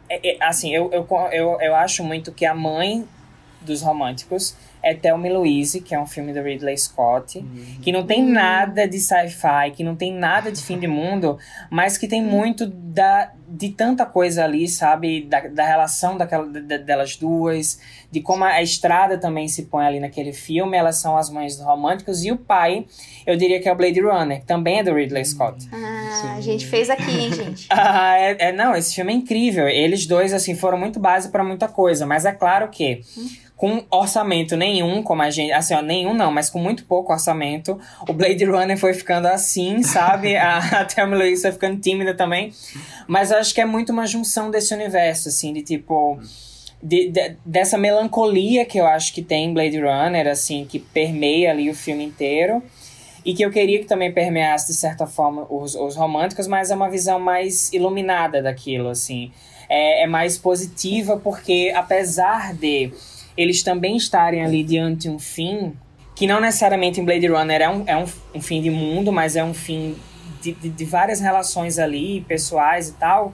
[0.10, 3.08] É, é, assim, eu, eu, eu, eu acho muito que a mãe
[3.62, 7.78] dos Românticos é Thelma e Louise, que é um filme do Ridley Scott, uhum.
[7.82, 11.38] que não tem nada de sci-fi, que não tem nada de fim de mundo,
[11.70, 15.24] mas que tem muito da, de tanta coisa ali, sabe?
[15.24, 17.80] Da, da relação daquela, da, delas duas,
[18.12, 20.78] de como a, a, estrada também se põe ali naquele filme.
[20.78, 22.24] Elas são as mães românticos.
[22.24, 22.86] E o pai,
[23.26, 25.68] eu diria que é o Blade Runner, que também é do Ridley Scott.
[26.10, 27.68] Ah, a gente fez aqui, hein, gente?
[27.72, 29.68] ah, é, é, não, esse filme é incrível.
[29.68, 33.02] Eles dois, assim, foram muito base para muita coisa, mas é claro que.
[33.18, 35.52] Hum com orçamento nenhum, como a gente.
[35.52, 37.78] Assim, ó, nenhum não, mas com muito pouco orçamento.
[38.08, 40.34] O Blade Runner foi ficando assim, sabe?
[40.40, 42.54] a, a Thelma Louise foi ficando tímida também.
[43.06, 46.18] Mas eu acho que é muito uma junção desse universo, assim, de tipo.
[46.82, 51.70] De, de, dessa melancolia que eu acho que tem Blade Runner, assim, que permeia ali
[51.70, 52.64] o filme inteiro.
[53.30, 56.76] E que eu queria que também permeasse, de certa forma, os, os românticos, mas é
[56.76, 59.32] uma visão mais iluminada daquilo, assim.
[59.70, 62.92] É, é mais positiva, porque apesar de
[63.38, 65.78] eles também estarem ali diante de um fim,
[66.16, 69.36] que não necessariamente em Blade Runner é um, é um, um fim de mundo, mas
[69.36, 69.96] é um fim
[70.42, 73.32] de, de, de várias relações ali, pessoais e tal,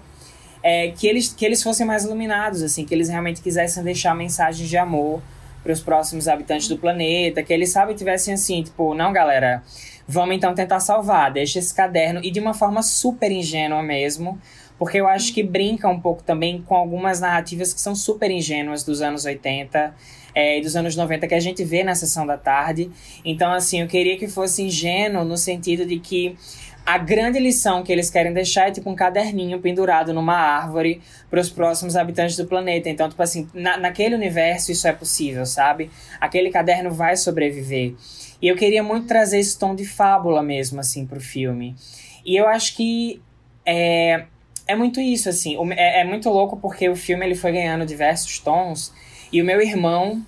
[0.62, 4.68] é, que, eles, que eles fossem mais iluminados, assim, que eles realmente quisessem deixar mensagens
[4.68, 5.22] de amor
[5.66, 9.64] para os próximos habitantes do planeta, que eles, sabe, tivessem assim, tipo, não, galera,
[10.08, 14.40] vamos então tentar salvar, deixa esse caderno, e de uma forma super ingênua mesmo,
[14.78, 18.84] porque eu acho que brinca um pouco também com algumas narrativas que são super ingênuas
[18.84, 19.96] dos anos 80
[20.36, 22.92] é, e dos anos 90 que a gente vê na sessão da tarde.
[23.24, 26.38] Então, assim, eu queria que fosse ingênuo no sentido de que
[26.86, 31.40] a grande lição que eles querem deixar é tipo um caderninho pendurado numa árvore para
[31.42, 32.90] os próximos habitantes do planeta.
[32.90, 35.90] Então, tipo assim, na, naquele universo isso é possível, sabe?
[36.22, 37.96] Aquele caderno vai sobreviver.
[38.40, 41.76] E eu queria muito trazer esse tom de fábula mesmo, assim, pro filme.
[42.24, 43.20] E eu acho que
[43.66, 44.26] é,
[44.68, 45.58] é muito isso, assim.
[45.74, 48.94] É, é muito louco porque o filme ele foi ganhando diversos tons.
[49.32, 50.24] E o meu irmão,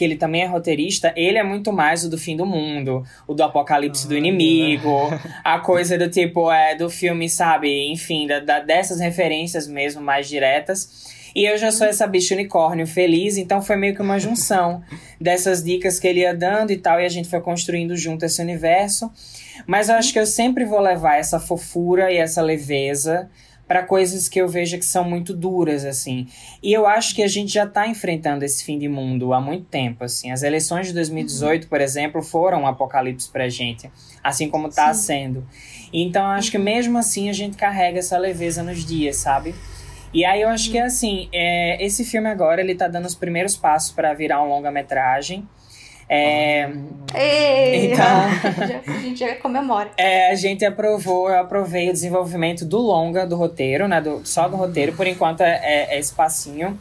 [0.00, 3.34] que ele também é roteirista, ele é muito mais o do fim do mundo, o
[3.34, 5.10] do apocalipse do inimigo,
[5.44, 7.92] a coisa do tipo, é, do filme, sabe?
[7.92, 11.10] Enfim, da, da- dessas referências mesmo, mais diretas.
[11.36, 14.82] E eu já sou essa bicha unicórnio feliz, então foi meio que uma junção
[15.20, 18.40] dessas dicas que ele ia dando e tal, e a gente foi construindo junto esse
[18.40, 19.12] universo.
[19.66, 23.28] Mas eu acho que eu sempre vou levar essa fofura e essa leveza
[23.70, 26.26] para coisas que eu vejo que são muito duras, assim.
[26.60, 29.64] E eu acho que a gente já tá enfrentando esse fim de mundo há muito
[29.66, 30.32] tempo, assim.
[30.32, 33.88] As eleições de 2018, por exemplo, foram um apocalipse pra gente,
[34.24, 35.02] assim como tá Sim.
[35.04, 35.46] sendo.
[35.92, 39.54] Então eu acho que mesmo assim a gente carrega essa leveza nos dias, sabe?
[40.12, 43.56] E aí eu acho que assim, é, esse filme agora ele tá dando os primeiros
[43.56, 45.48] passos para virar um longa-metragem.
[46.12, 46.68] É,
[47.14, 48.04] Ei, Então-
[48.66, 49.90] já- a gente já comemora.
[49.96, 54.00] É, a gente aprovou, eu aprovei o desenvolvimento do longa, do roteiro, né?
[54.00, 56.76] Do, só do roteiro, por enquanto é, é, é espacinho.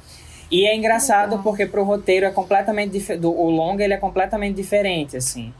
[0.51, 1.43] E é engraçado Legal.
[1.43, 3.23] porque pro roteiro é completamente diferente.
[3.25, 5.53] O longa ele é completamente diferente, assim.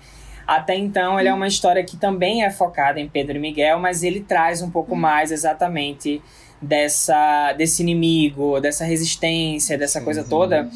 [0.48, 4.02] Até então, ele é uma história que também é focada em Pedro e Miguel, mas
[4.02, 6.20] ele traz um pouco mais exatamente
[6.60, 10.68] dessa, desse inimigo, dessa resistência, dessa coisa toda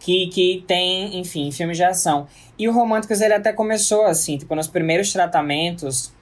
[0.00, 2.26] que, que tem, enfim, filmes de ação.
[2.58, 6.12] E o Românticos, ele até começou assim, tipo, nos primeiros tratamentos,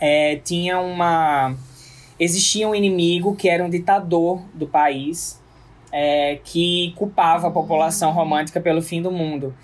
[0.00, 1.54] é, tinha uma...
[2.18, 5.40] Existia um inimigo que era um ditador do país,
[5.90, 9.54] é, que culpava a população romântica pelo fim do mundo.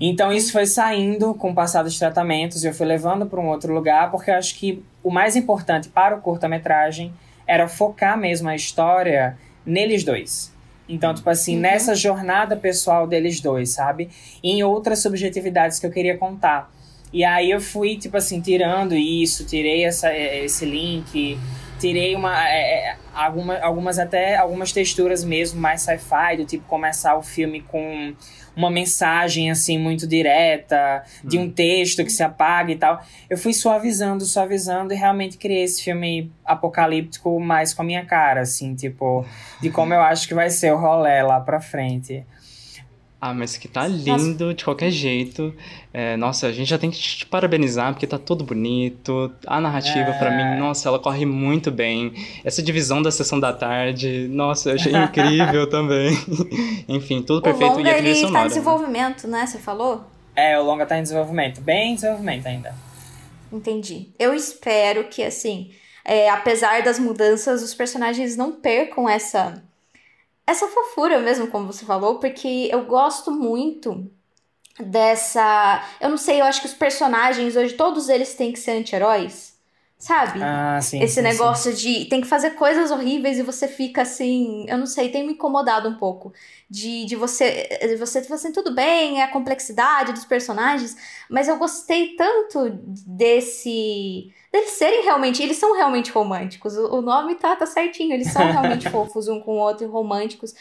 [0.00, 3.72] Então isso foi saindo com o passar dos tratamentos, eu fui levando para um outro
[3.72, 7.12] lugar, porque eu acho que o mais importante para o curta-metragem
[7.46, 10.52] era focar mesmo a história neles dois.
[10.88, 11.60] Então, tipo assim, Uhum.
[11.60, 14.08] nessa jornada pessoal deles dois, sabe?
[14.42, 16.72] E em outras subjetividades que eu queria contar.
[17.12, 21.38] E aí eu fui, tipo assim, tirando isso, tirei essa, eh, esse link,
[21.78, 27.16] tirei uma, é, é, alguma, algumas até algumas texturas mesmo mais sci-fi, do tipo começar
[27.16, 28.14] o filme com
[28.56, 33.00] uma mensagem assim muito direta, de um texto que se apaga e tal.
[33.30, 38.40] Eu fui suavizando, suavizando e realmente criei esse filme apocalíptico mais com a minha cara,
[38.40, 39.24] assim, tipo,
[39.62, 42.26] de como eu acho que vai ser o rolê lá pra frente.
[43.20, 45.52] Ah, mas que tá lindo de qualquer jeito.
[45.92, 49.32] É, nossa, a gente já tem que te parabenizar, porque tá tudo bonito.
[49.44, 50.36] A narrativa, pra É.
[50.54, 52.12] mim, nossa, ela corre muito bem.
[52.44, 56.16] Essa divisão da sessão da tarde, nossa, eu achei incrível também.
[56.88, 57.72] Enfim, tudo O perfeito.
[57.78, 58.44] longa e a trilha ele tá sonora.
[58.44, 59.46] em desenvolvimento, né?
[59.46, 60.04] Você falou?
[60.36, 62.72] É, o longa tá em desenvolvimento, bem em desenvolvimento ainda.
[63.52, 64.10] Entendi.
[64.18, 65.70] Eu espero que, assim,
[66.04, 69.60] é, apesar das mudanças, os personagens não percam essa
[70.48, 74.10] essa fofura mesmo, como você falou, porque eu gosto muito
[74.80, 75.84] dessa.
[76.00, 79.47] Eu não sei, eu acho que os personagens hoje, todos eles têm que ser anti-heróis,
[79.98, 80.40] sabe?
[80.40, 81.00] Ah, sim.
[81.02, 84.86] Esse sim, negócio de tem que fazer coisas horríveis e você fica assim, eu não
[84.86, 86.32] sei, tem me incomodado um pouco.
[86.70, 90.96] De, de você, de você, tipo assim, tudo bem, é a complexidade dos personagens,
[91.30, 92.70] mas eu gostei tanto
[93.06, 94.32] desse.
[94.52, 95.42] deles serem realmente.
[95.42, 96.76] Eles são realmente românticos.
[96.76, 99.88] O, o nome tá, tá certinho, eles são realmente fofos um com o outro e
[99.88, 100.54] românticos.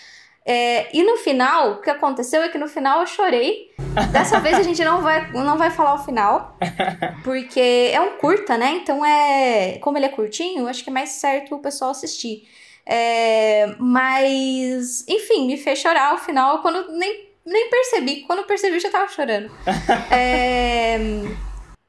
[0.46, 3.70] É, e no final, o que aconteceu é que no final eu chorei.
[4.12, 6.58] Dessa vez a gente não vai, não vai falar o final.
[7.24, 8.80] Porque é um curta, né?
[8.82, 9.78] Então é.
[9.80, 12.48] Como ele é curtinho, acho que é mais certo o pessoal assistir.
[12.86, 18.22] É, mas, enfim, me fez chorar ao final quando nem, nem percebi.
[18.22, 19.52] Quando percebi, eu já tava chorando.
[20.10, 20.98] É,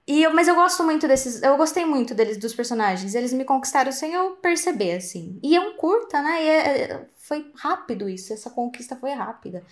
[0.07, 1.43] e eu, mas eu gosto muito desses.
[1.43, 3.15] Eu gostei muito deles, dos personagens.
[3.15, 5.39] Eles me conquistaram sem eu perceber, assim.
[5.43, 6.43] E é um curta, né?
[6.43, 8.33] E é- é- foi rápido isso.
[8.33, 9.63] Essa conquista foi rápida.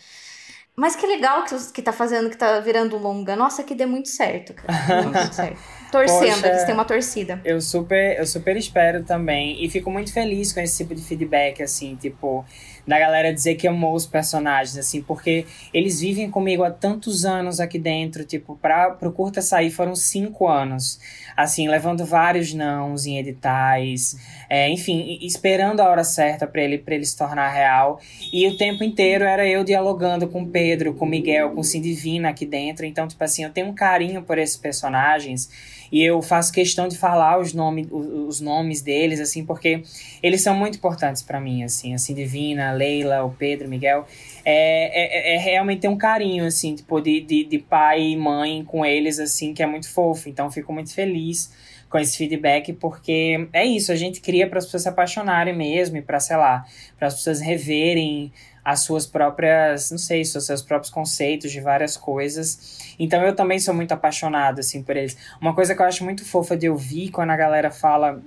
[0.76, 3.34] Mas que legal que, que tá fazendo, que tá virando longa.
[3.34, 5.00] Nossa, que dê muito certo, cara.
[5.00, 5.58] Dê muito certo.
[5.90, 6.48] Torcendo, Poxa.
[6.48, 7.40] eles têm uma torcida.
[7.44, 9.64] Eu super, eu super espero também.
[9.64, 12.44] E fico muito feliz com esse tipo de feedback, assim, tipo,
[12.87, 15.44] da galera dizer que amou os personagens, assim, porque
[15.75, 20.46] eles vivem comigo há tantos anos aqui dentro, tipo, pra, pro curta sair foram cinco
[20.46, 21.01] anos.
[21.37, 24.16] Assim, levando vários nãos em editais,
[24.49, 28.01] é, enfim, esperando a hora certa pra ele, pra ele se tornar real.
[28.33, 32.46] E o tempo inteiro era eu dialogando com Pedro, com Miguel, com o Cindivina aqui
[32.46, 32.87] dentro.
[32.87, 35.51] Então, tipo assim, eu tenho um carinho por esses personagens.
[35.90, 39.83] E eu faço questão de falar os, nome, os nomes deles, assim, porque
[40.22, 41.94] eles são muito importantes pra mim, assim.
[41.94, 44.07] Assim, Divina, Leila, o Pedro, Miguel.
[44.44, 48.64] É, é, é realmente ter um carinho, assim, tipo, de, de, de pai e mãe
[48.64, 50.29] com eles, assim, que é muito fofo.
[50.29, 51.51] Então, fico muito feliz
[51.88, 55.96] com esse feedback, porque é isso, a gente cria para as pessoas se apaixonarem mesmo,
[55.96, 56.64] e para sei lá,
[56.99, 58.33] para as pessoas reverem
[58.66, 62.81] as suas próprias, não sei, os seus próprios conceitos de várias coisas.
[62.98, 65.16] Então eu também sou muito apaixonado, assim, por eles.
[65.40, 68.20] Uma coisa que eu acho muito fofa de ouvir quando a galera fala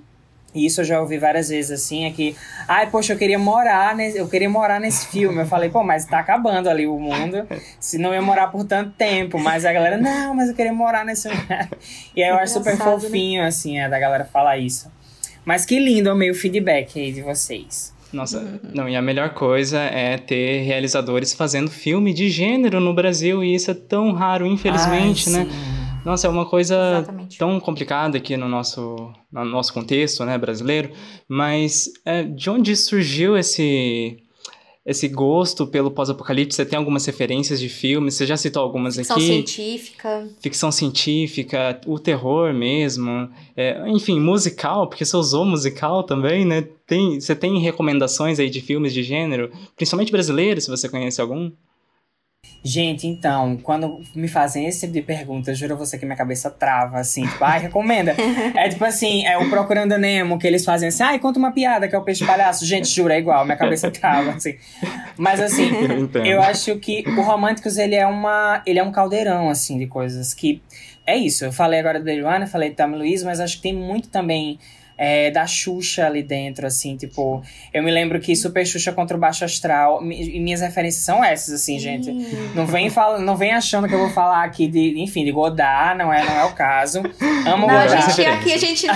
[0.54, 2.34] e isso eu já ouvi várias vezes, assim, é que,
[2.66, 5.42] ai, poxa, eu queria morar nesse, eu queria morar nesse filme.
[5.42, 7.46] Eu falei, pô, mas tá acabando ali o mundo,
[7.78, 9.38] se não ia morar por tanto tempo.
[9.38, 11.68] Mas a galera, não, mas eu queria morar nesse lugar.
[12.16, 12.82] E aí eu acho super né?
[12.82, 14.90] fofinho, assim, é, da galera falar isso.
[15.44, 17.92] Mas que lindo o meio feedback aí de vocês.
[18.12, 23.42] Nossa, não, e a melhor coisa é ter realizadores fazendo filme de gênero no Brasil,
[23.44, 25.50] e isso é tão raro, infelizmente, Ai, né?
[26.04, 27.38] Nossa, é uma coisa Exatamente.
[27.38, 30.90] tão complicada aqui no nosso, no nosso contexto, né, brasileiro,
[31.28, 34.16] mas é, de onde surgiu esse,
[34.90, 36.56] esse gosto pelo pós-apocalipse?
[36.56, 38.14] Você tem algumas referências de filmes?
[38.14, 39.26] Você já citou algumas Ficção aqui?
[39.26, 40.28] científica.
[40.40, 46.66] ficção científica, o terror mesmo, é, enfim, musical, porque você usou musical também, né?
[46.86, 51.52] Tem, você tem recomendações aí de filmes de gênero, principalmente brasileiros, se você conhece algum?
[52.62, 56.16] Gente, então, quando me fazem esse tipo de pergunta, eu juro a você que minha
[56.16, 58.14] cabeça trava, assim, tipo, ai, recomenda.
[58.54, 61.88] é tipo assim, é o Procurando Nemo, que eles fazem assim, ai, conta uma piada,
[61.88, 62.66] que é o peixe palhaço.
[62.66, 64.56] Gente, juro, é igual, minha cabeça trava, assim.
[65.16, 65.70] Mas assim,
[66.24, 68.62] Eu eu acho que o Românticos, ele é uma.
[68.66, 70.62] Ele é um caldeirão, assim, de coisas que.
[71.06, 73.74] É isso, eu falei agora do Runner, falei do Tom Luiz, mas acho que tem
[73.74, 74.58] muito também.
[75.02, 79.20] É, da Xuxa ali dentro, assim, tipo, eu me lembro que Super Xuxa contra o
[79.20, 82.12] Baixo Astral, e minhas referências são essas, assim, gente.
[82.54, 85.96] Não vem, fala, não vem achando que eu vou falar aqui de, enfim, de Godard,
[85.96, 86.98] não é, não é o caso.
[87.46, 88.12] Amo Não, a Godard.
[88.14, 88.86] gente, aqui a gente.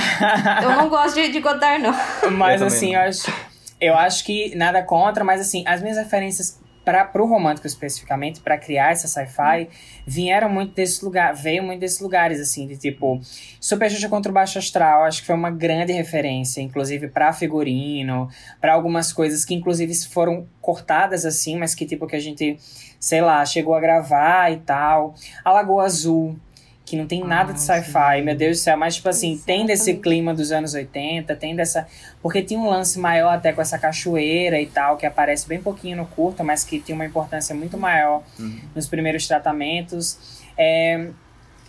[0.63, 1.95] Eu não gosto de, de Godard, não.
[2.33, 3.01] Mas Eu assim, não.
[3.01, 3.33] eu acho,
[3.81, 8.59] eu acho que nada contra, mas assim, as minhas referências para pro romântico especificamente, para
[8.59, 9.69] criar essa sci-fi,
[10.07, 13.21] vieram muito desse lugar, veio muito desses lugares assim, de tipo
[13.61, 18.29] Super Xuxa contra o Baixo Astral, acho que foi uma grande referência, inclusive para figurino,
[18.61, 22.59] para algumas coisas que inclusive foram cortadas assim, mas que tipo que a gente,
[23.01, 25.15] sei lá, chegou a gravar e tal.
[25.45, 26.37] A Lagoa Azul,
[26.85, 29.91] que não tem nada de sci-fi, meu Deus do céu, mas tipo assim, tem desse
[29.91, 30.03] Exatamente.
[30.03, 31.87] clima dos anos 80, tem dessa.
[32.21, 35.97] Porque tinha um lance maior até com essa cachoeira e tal, que aparece bem pouquinho
[35.97, 38.23] no curto, mas que tinha uma importância muito maior
[38.75, 40.43] nos primeiros tratamentos.
[40.59, 41.09] É,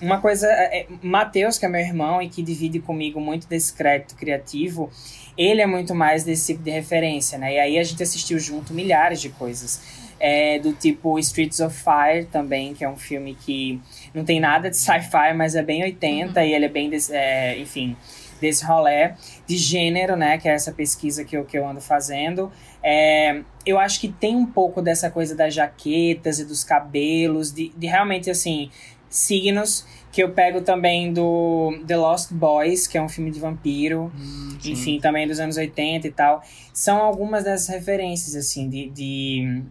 [0.01, 0.47] uma coisa.
[0.47, 4.91] É, Matheus, que é meu irmão e que divide comigo muito desse crédito criativo,
[5.37, 7.53] ele é muito mais desse tipo de referência, né?
[7.53, 10.04] E aí a gente assistiu junto milhares de coisas.
[10.17, 13.81] É, do tipo Streets of Fire também, que é um filme que
[14.13, 17.59] não tem nada de sci-fi, mas é bem 80 e ele é bem, desse, é,
[17.59, 17.97] enfim,
[18.39, 19.13] desse rolê
[19.45, 20.37] de gênero, né?
[20.37, 22.51] Que é essa pesquisa que eu, que eu ando fazendo.
[22.81, 27.69] É, eu acho que tem um pouco dessa coisa das jaquetas e dos cabelos, de,
[27.75, 28.69] de realmente, assim,
[29.09, 34.09] signos que eu pego também do The Lost Boys, que é um filme de vampiro,
[34.61, 34.71] sim.
[34.71, 36.41] enfim, também dos anos 80 e tal.
[36.73, 39.63] São algumas dessas referências, assim, de, de,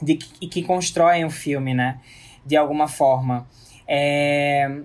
[0.00, 1.98] de que, que constroem o filme, né?
[2.44, 3.46] De alguma forma.
[3.88, 4.82] É,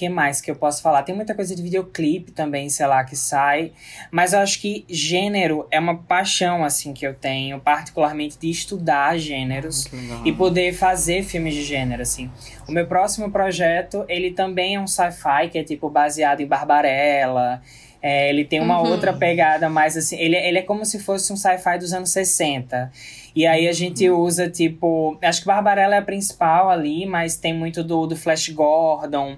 [0.00, 1.02] que mais que eu posso falar?
[1.02, 3.72] Tem muita coisa de videoclipe também, sei lá, que sai.
[4.10, 9.18] Mas eu acho que gênero é uma paixão, assim, que eu tenho, particularmente de estudar
[9.18, 10.26] gêneros legal.
[10.26, 12.30] e poder fazer filmes de gênero, assim.
[12.66, 17.60] O meu próximo projeto, ele também é um sci-fi, que é, tipo, baseado em Barbarella.
[18.02, 18.90] É, ele tem uma Uhum.
[18.90, 20.16] outra pegada mais, assim...
[20.18, 22.90] Ele, ele é como se fosse um sci-fi dos anos 60.
[23.36, 25.18] E aí a gente usa, tipo...
[25.22, 29.36] Acho que Barbarella é a principal ali, mas tem muito do, do Flash Gordon...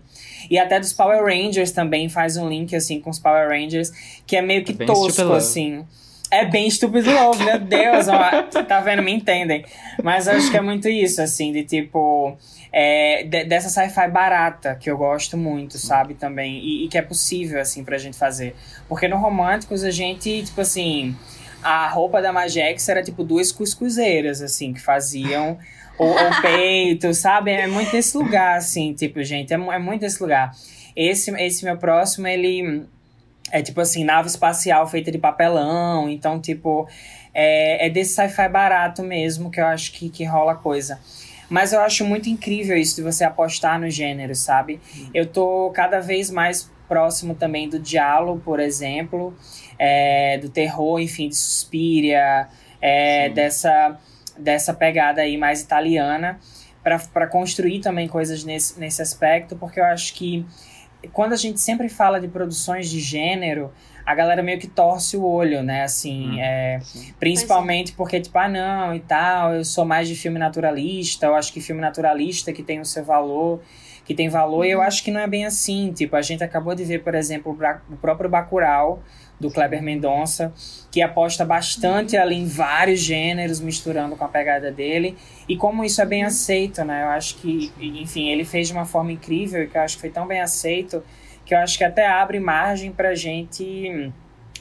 [0.50, 3.90] E até dos Power Rangers também faz um link, assim, com os Power Rangers,
[4.26, 5.84] que é meio que É tosco, Love.
[6.32, 9.02] É bem estúpido love, meu Deus, ó, tá vendo?
[9.02, 9.64] Me entendem.
[10.02, 12.34] Mas acho que é muito isso, assim, de tipo.
[12.72, 16.58] é, de- dessa sci-fi barata, que eu gosto muito, sabe, também.
[16.58, 18.56] E, e que é possível, assim, pra gente fazer.
[18.88, 21.14] Porque no Românticos a gente, tipo assim.
[21.62, 25.58] A roupa da Magex era tipo duas cuscuzeiras, assim, que faziam
[25.98, 27.52] o, o peito, sabe?
[27.52, 30.50] É muito esse lugar, assim, tipo, gente, é, é muito esse lugar.
[30.96, 32.84] Esse, esse meu próximo, ele
[33.50, 36.88] é tipo assim, nave espacial feita de papelão, então, tipo,
[37.34, 40.98] é, é desse sci-fi barato mesmo que eu acho que, que rola coisa.
[41.48, 44.80] Mas eu acho muito incrível isso de você apostar no gênero, sabe?
[45.12, 49.36] Eu tô cada vez mais próximo também do diálogo, por exemplo,
[49.78, 52.48] é, do terror, enfim, de Suspiria,
[52.80, 53.98] é, dessa,
[54.38, 56.40] dessa pegada aí mais italiana,
[56.82, 60.44] para construir também coisas nesse, nesse aspecto, porque eu acho que
[61.12, 63.72] quando a gente sempre fala de produções de gênero,
[64.04, 65.84] a galera meio que torce o olho, né?
[65.84, 66.80] Assim, Hum, é,
[67.18, 71.52] principalmente porque, tipo, ah, não, e tal, eu sou mais de filme naturalista, eu acho
[71.52, 73.60] que filme naturalista que tem o seu valor.
[74.04, 75.92] que tem valor, e eu acho que não é bem assim.
[75.92, 77.56] Tipo, a gente acabou de ver, por exemplo,
[77.88, 79.00] o próprio Bacurau,
[79.38, 80.52] do Kleber Mendonça,
[80.90, 85.16] que aposta bastante ali em vários gêneros, misturando com a pegada dele.
[85.48, 87.02] E como isso é bem aceito, né?
[87.02, 90.00] Eu acho que, enfim, ele fez de uma forma incrível e que eu acho que
[90.00, 91.02] foi tão bem aceito
[91.44, 94.12] que eu acho que até abre margem pra gente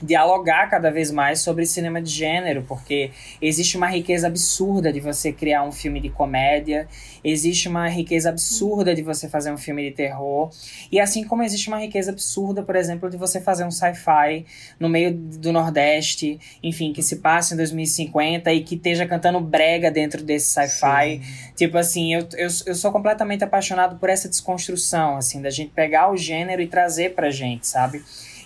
[0.02, 5.32] dialogar cada vez mais sobre cinema de gênero, porque existe uma riqueza absurda de você
[5.32, 6.88] criar um filme de comédia,
[7.24, 10.50] existe uma riqueza absurda de você fazer um filme de terror,
[10.92, 14.46] e assim como existe uma riqueza absurda, por exemplo, de você fazer um sci-fi
[14.80, 19.92] no meio do Nordeste, enfim, que se passe em 2050 e que esteja cantando brega
[19.92, 21.22] dentro desse sci-fi.
[21.56, 26.12] Tipo assim, eu, eu, eu sou completamente apaixonado por essa desconstrução, assim, da gente pegar
[26.12, 28.04] o gênero e trazer pra gente, sabe?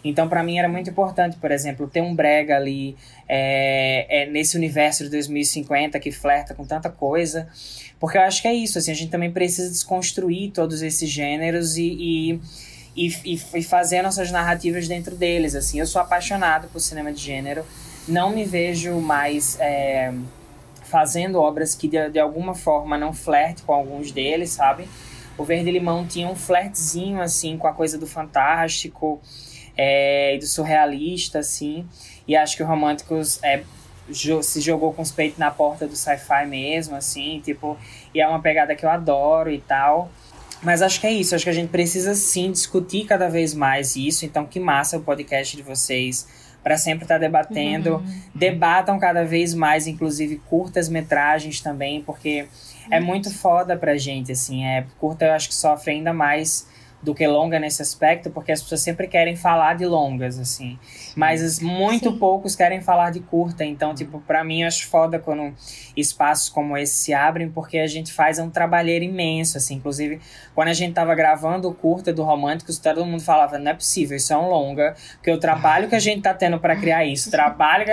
[0.09, 2.95] Então, para mim, era muito importante, por exemplo, ter um brega ali
[3.27, 7.47] é, é, nesse universo de 2050 que flerta com tanta coisa.
[7.99, 11.75] Porque eu acho que é isso, assim, a gente também precisa desconstruir todos esses gêneros
[11.75, 12.39] e,
[12.95, 15.79] e, e, e fazer nossas narrativas dentro deles, assim.
[15.79, 17.65] Eu sou apaixonado por cinema de gênero,
[18.07, 19.59] não me vejo mais...
[19.59, 20.13] É,
[20.85, 24.87] fazendo obras que de, de alguma forma não flerte com alguns deles, sabe?
[25.37, 29.19] O Verde Limão tinha um flertezinho, assim, com a coisa do fantástico,
[29.77, 31.87] é, do surrealista, assim.
[32.27, 33.63] E acho que o Românticos é,
[34.41, 37.77] se jogou com os peitos na porta do sci-fi mesmo, assim, tipo,
[38.13, 40.09] e é uma pegada que eu adoro e tal.
[40.61, 43.95] Mas acho que é isso, acho que a gente precisa sim discutir cada vez mais
[43.95, 46.27] isso, então que massa o podcast de vocês
[46.63, 47.97] para sempre estar tá debatendo.
[47.97, 48.21] Uhum.
[48.33, 52.47] Debatam cada vez mais, inclusive curtas metragens também, porque
[52.89, 56.67] é muito foda pra gente, assim, é curta eu acho que sofre ainda mais
[57.05, 60.77] do que longa nesse aspecto, porque as pessoas sempre querem falar de longas, assim.
[61.15, 62.17] Mas muito Sim.
[62.17, 63.63] poucos querem falar de curta.
[63.63, 65.53] Então, tipo, para mim, eu acho foda quando
[65.95, 69.75] espaços como esse se abrem, porque a gente faz um trabalheiro imenso, assim.
[69.75, 70.19] Inclusive,
[70.53, 74.17] quando a gente tava gravando o curta do Românticos, todo mundo falava, não é possível,
[74.17, 77.31] isso é um longa, porque o trabalho que a gente tá tendo para criar isso,
[77.31, 77.85] trabalho,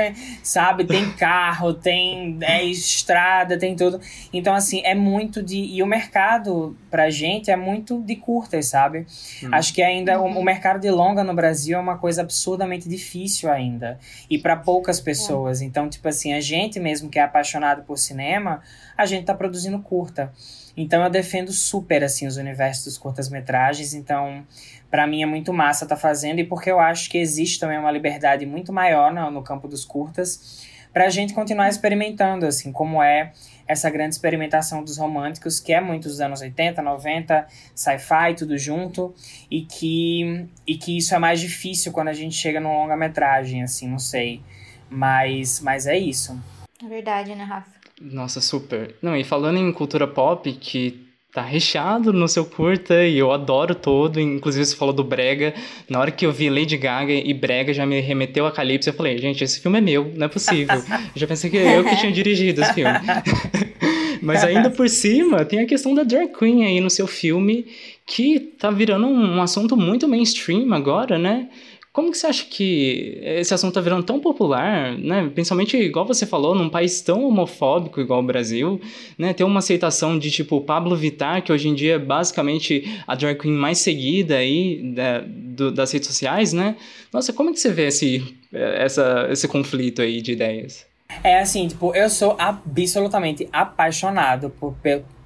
[0.42, 4.00] sabe, tem carro, tem é, estrada, tem tudo.
[4.32, 5.58] Então, assim, é muito de...
[5.58, 9.06] E o mercado, pra gente, é muito de curtas, sabe?
[9.42, 9.48] Hum.
[9.52, 13.11] Acho que ainda o, o, mercado de longa no Brasil é uma coisa absurdamente difícil
[13.48, 13.98] ainda.
[14.28, 15.60] E para poucas pessoas.
[15.60, 15.64] É.
[15.64, 18.62] Então, tipo assim, a gente mesmo que é apaixonado por cinema,
[18.96, 20.32] a gente tá produzindo curta.
[20.76, 24.42] Então eu defendo super assim os universos dos curtas-metragens, então
[24.90, 27.90] para mim é muito massa tá fazendo e porque eu acho que existe também uma
[27.90, 33.02] liberdade muito maior no, no campo dos curtas para a gente continuar experimentando assim como
[33.02, 33.32] é
[33.66, 39.14] essa grande experimentação dos românticos, que é muito dos anos 80, 90, sci-fi, tudo junto,
[39.50, 43.88] e que, e que isso é mais difícil quando a gente chega no longa-metragem, assim,
[43.88, 44.42] não sei.
[44.90, 46.38] Mas, mas é isso.
[46.84, 47.70] É verdade, né, Rafa?
[48.00, 48.96] Nossa, super.
[49.00, 53.74] Não, e falando em cultura pop, que tá recheado no seu curta e eu adoro
[53.74, 54.20] todo.
[54.20, 55.54] Inclusive, você falou do Brega.
[55.88, 58.92] Na hora que eu vi Lady Gaga e Brega já me remeteu a Calypso, eu
[58.92, 60.76] falei, gente, esse filme é meu, não é possível.
[60.76, 60.82] eu
[61.16, 62.92] já pensei que eu que tinha dirigido esse filme.
[64.20, 67.66] Mas ainda por cima, tem a questão da drag queen aí no seu filme,
[68.06, 71.48] que tá virando um assunto muito mainstream agora, né?
[71.92, 75.30] Como que você acha que esse assunto está virando tão popular, né?
[75.34, 78.80] Principalmente, igual você falou, num país tão homofóbico igual o Brasil,
[79.18, 79.34] né?
[79.34, 83.38] Ter uma aceitação de, tipo, Pablo Vittar, que hoje em dia é basicamente a drag
[83.38, 86.76] queen mais seguida aí da, do, das redes sociais, né?
[87.12, 90.86] Nossa, como é que você vê esse, essa, esse conflito aí de ideias?
[91.22, 94.74] É assim, tipo, eu sou absolutamente apaixonado por,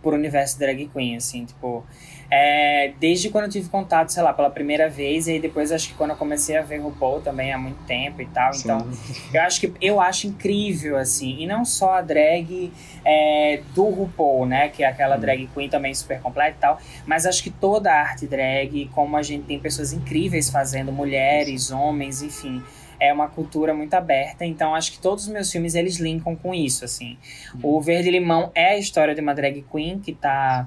[0.02, 1.86] por universo drag queen, assim, tipo...
[2.30, 5.88] É, desde quando eu tive contato, sei lá, pela primeira vez, e aí depois acho
[5.88, 8.52] que quando eu comecei a ver RuPaul também há muito tempo e tal.
[8.52, 8.62] Sim.
[8.64, 8.90] Então,
[9.32, 12.72] eu acho que eu acho incrível, assim, e não só a drag
[13.04, 14.68] é, do RuPaul, né?
[14.68, 15.20] Que é aquela hum.
[15.20, 19.16] drag queen também super completa e tal, mas acho que toda a arte drag, como
[19.16, 22.62] a gente tem pessoas incríveis fazendo, mulheres, homens, enfim
[22.98, 26.54] é uma cultura muito aberta, então acho que todos os meus filmes eles linkam com
[26.54, 27.18] isso, assim.
[27.54, 27.60] Hum.
[27.62, 30.66] O Verde Limão é a história de uma drag queen que tá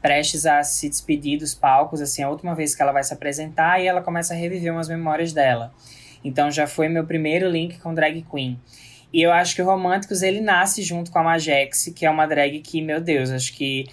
[0.00, 3.80] prestes a se despedir dos palcos, assim, a última vez que ela vai se apresentar
[3.80, 5.72] e ela começa a reviver umas memórias dela.
[6.24, 8.58] Então já foi meu primeiro link com drag queen.
[9.10, 12.26] E eu acho que o Românticos ele nasce junto com a Majex, que é uma
[12.26, 13.86] drag que, meu Deus, acho que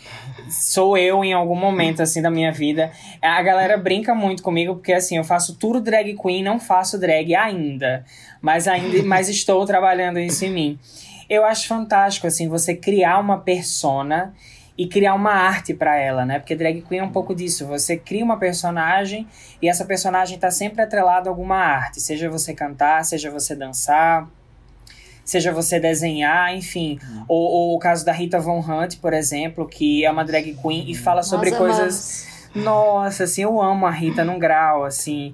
[0.49, 2.91] sou eu em algum momento assim da minha vida.
[3.21, 7.33] A galera brinca muito comigo porque assim, eu faço tudo drag queen, não faço drag
[7.33, 8.03] ainda,
[8.41, 10.79] mas ainda mas estou trabalhando isso em mim.
[11.29, 14.33] Eu acho fantástico assim você criar uma persona
[14.77, 16.39] e criar uma arte para ela, né?
[16.39, 17.65] Porque drag queen é um pouco disso.
[17.67, 19.27] Você cria uma personagem
[19.61, 24.27] e essa personagem está sempre atrelada a alguma arte, seja você cantar, seja você dançar,
[25.23, 26.99] seja você desenhar, enfim.
[27.01, 27.25] Uhum.
[27.27, 30.89] Ou, ou, o caso da Rita Von Hunt, por exemplo, que é uma drag queen
[30.89, 32.25] e fala sobre Nós coisas.
[32.25, 35.33] Amamos Nossa, assim, eu amo a Rita num grau, assim.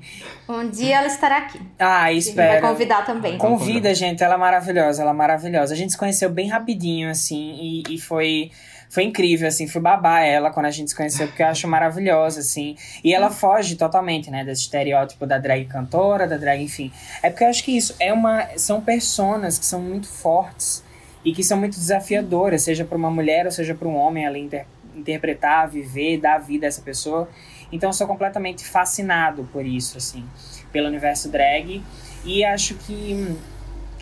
[0.49, 1.61] Um dia ela estará aqui.
[1.79, 2.67] Ah, gente vai espero.
[2.67, 3.37] convidar também.
[3.37, 5.73] Convida, gente, ela é maravilhosa, ela é maravilhosa.
[5.73, 8.51] A gente se conheceu bem rapidinho, assim, e, e foi,
[8.89, 12.39] foi incrível, assim, fui babar ela quando a gente se conheceu, porque eu acho maravilhosa,
[12.39, 12.75] assim.
[13.03, 16.91] E ela foge totalmente, né, desse estereótipo da drag cantora, da drag, enfim.
[17.21, 18.47] É porque eu acho que isso é uma.
[18.57, 20.83] São personas que são muito fortes
[21.23, 24.39] e que são muito desafiadoras, seja para uma mulher ou seja para um homem ali
[24.39, 24.65] inter-
[24.95, 27.29] interpretar, viver, dar vida a essa pessoa.
[27.71, 30.25] Então eu sou completamente fascinado por isso, assim,
[30.71, 31.83] pelo universo drag.
[32.25, 33.35] E acho que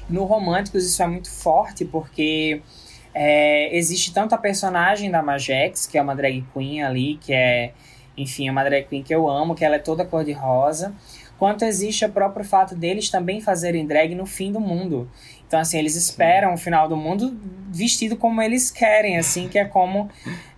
[0.09, 2.61] no Românticos isso é muito forte, porque
[3.13, 7.73] é, existe tanto a personagem da Majex, que é uma drag queen ali, que é,
[8.17, 10.93] enfim, é uma drag queen que eu amo, que ela é toda cor-de-rosa,
[11.37, 15.09] quanto existe o próprio fato deles também fazerem drag no fim do mundo.
[15.49, 17.35] Então, assim, eles esperam o final do mundo
[17.71, 20.07] vestido como eles querem, assim, que é como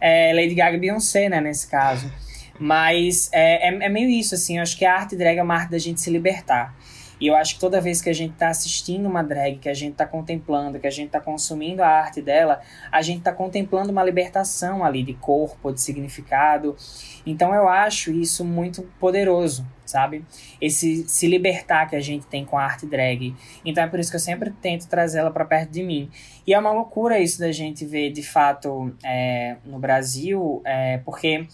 [0.02, 2.12] é, Lady Gaga e Beyoncé, né, nesse caso.
[2.60, 5.56] Mas é, é, é meio isso, assim, eu acho que a arte drag é uma
[5.56, 6.76] arte da gente se libertar.
[7.22, 9.74] E eu acho que toda vez que a gente tá assistindo uma drag, que a
[9.76, 12.60] gente tá contemplando, que a gente tá consumindo a arte dela,
[12.92, 16.76] a gente tá contemplando uma libertação ali de corpo, de significado.
[17.24, 20.26] Então eu acho isso muito poderoso, sabe?
[20.60, 23.36] Esse se libertar que a gente tem com a arte drag.
[23.64, 26.10] Então é por isso que eu sempre tento trazê-la para perto de mim.
[26.48, 31.46] E é uma loucura isso da gente ver de fato é, no Brasil, é, porque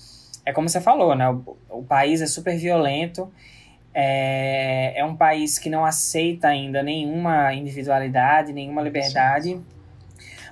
[0.45, 1.29] é como você falou, né?
[1.29, 3.29] O, o país é super violento.
[3.99, 9.59] É, é um país que não aceita ainda nenhuma individualidade, nenhuma liberdade.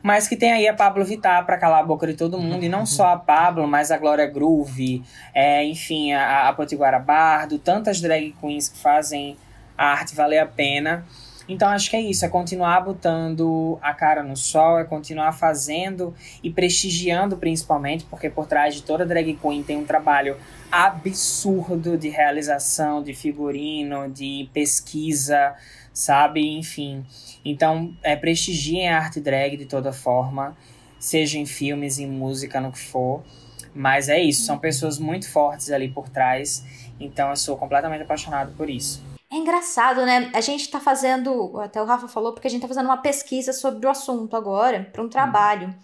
[0.02, 2.66] Mas que tem aí a Pablo Vittar para calar a boca de todo mundo.
[2.66, 7.60] E não só a Pablo, mas a Glória Groove, é, enfim, a, a Potiguara Bardo,
[7.60, 9.38] tantas drag queens que fazem
[9.78, 11.06] a arte valer a pena.
[11.48, 16.14] Então acho que é isso, é continuar botando a cara no sol, é continuar fazendo
[16.42, 20.38] e prestigiando principalmente, porque por trás de toda drag queen tem um trabalho
[20.72, 25.56] absurdo de realização, de figurino, de pesquisa,
[25.94, 26.58] sabe?
[26.58, 27.06] Enfim.
[27.44, 30.58] Então, é, prestigiem a arte drag de toda forma,
[31.00, 33.24] seja em filmes, em música, no que for.
[33.74, 36.66] Mas é isso, são pessoas muito fortes ali por trás,
[37.00, 39.15] então eu sou completamente apaixonado por isso.
[39.32, 40.32] É engraçado, né?
[40.34, 43.52] A gente tá fazendo, até o Rafa falou, porque a gente tá fazendo uma pesquisa
[43.54, 45.76] sobre o assunto agora, para um trabalho.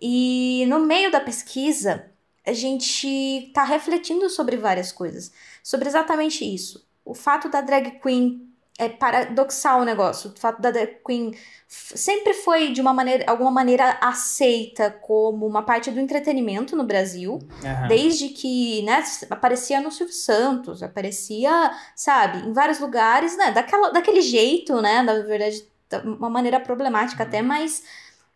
[0.00, 2.10] E no meio da pesquisa,
[2.44, 5.32] a gente tá refletindo sobre várias coisas.
[5.62, 6.86] Sobre exatamente isso.
[7.04, 8.51] O fato da drag queen
[8.84, 10.30] é paradoxal o negócio.
[10.34, 11.32] O fato da drag queen
[11.68, 17.38] sempre foi de uma maneira, alguma maneira aceita como uma parte do entretenimento no Brasil.
[17.64, 17.88] Aham.
[17.88, 24.20] Desde que, né, aparecia no Silvio Santos, aparecia, sabe, em vários lugares, né, daquela, daquele
[24.20, 27.82] jeito, né, na verdade, da- uma maneira problemática até, mas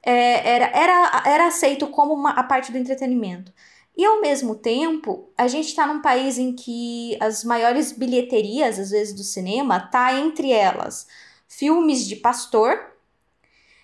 [0.02, 3.52] é, era, era, era aceito como uma, a parte do entretenimento.
[3.96, 8.90] E ao mesmo tempo, a gente tá num país em que as maiores bilheterias, às
[8.90, 11.06] vezes, do cinema, tá entre elas
[11.48, 12.92] filmes de pastor,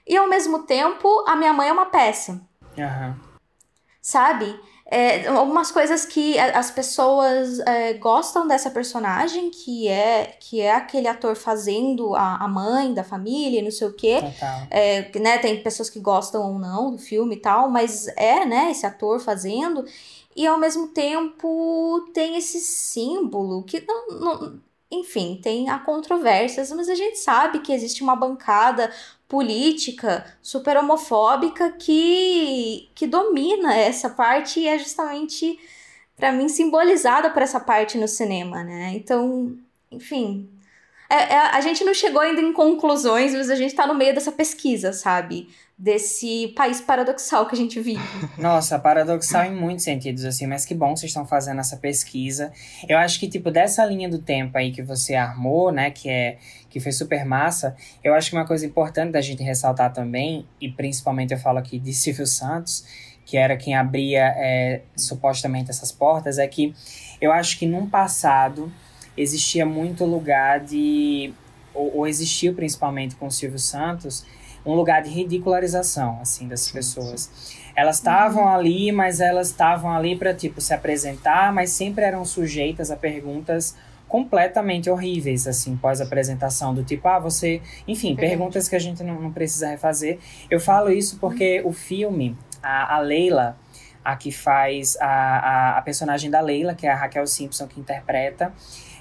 [0.06, 2.40] e ao mesmo tempo, A Minha Mãe é uma peça
[2.78, 3.16] Aham.
[4.00, 4.58] sabe?
[4.95, 10.72] É, algumas coisas que a- as pessoas é, gostam dessa personagem, que é que é
[10.74, 14.16] aquele ator fazendo a, a mãe da família, e não sei o quê.
[14.70, 18.45] É, que, né, tem pessoas que gostam ou não do filme e tal, mas é,
[18.45, 19.84] né, esse ator fazendo.
[20.36, 26.86] E ao mesmo tempo tem esse símbolo que não, não- enfim, tem há controvérsias, mas
[26.88, 28.90] a gente sabe que existe uma bancada
[29.33, 35.59] política super homofóbica que, que domina essa parte e é justamente,
[36.14, 38.93] para mim, simbolizada por essa parte no cinema, né?
[38.95, 39.57] Então,
[39.91, 40.51] enfim.
[41.12, 44.14] É- é- a gente não chegou ainda em conclusões, mas a gente tá no meio
[44.14, 45.48] dessa pesquisa, sabe?
[45.78, 48.00] Desse país paradoxal que a gente vive.
[48.38, 52.52] Nossa, paradoxal em muitos sentidos, assim, mas que bom vocês estão fazendo essa pesquisa.
[52.88, 56.38] Eu acho que, tipo, dessa linha do tempo aí que você armou, né, que é
[56.70, 60.70] que foi super massa, eu acho que uma coisa importante da gente ressaltar também, e
[60.70, 62.86] principalmente eu falo aqui de Silvio Santos,
[63.26, 66.74] que era quem abria é, supostamente essas portas, é que
[67.20, 68.72] eu acho que num passado
[69.16, 71.32] existia muito lugar de.
[71.74, 74.26] Ou, ou existiu principalmente com o Silvio Santos,
[74.64, 77.56] um lugar de ridicularização, assim, das pessoas.
[77.74, 82.90] Elas estavam ali, mas elas estavam ali para tipo se apresentar, mas sempre eram sujeitas
[82.90, 83.74] a perguntas
[84.06, 87.62] completamente horríveis, assim, pós-apresentação, do tipo, ah, você.
[87.88, 90.18] Enfim, perguntas que a gente não, não precisa refazer.
[90.50, 93.56] Eu falo isso porque o filme, a, a Leila,
[94.04, 97.80] a que faz a, a, a personagem da Leila, que é a Raquel Simpson que
[97.80, 98.52] interpreta,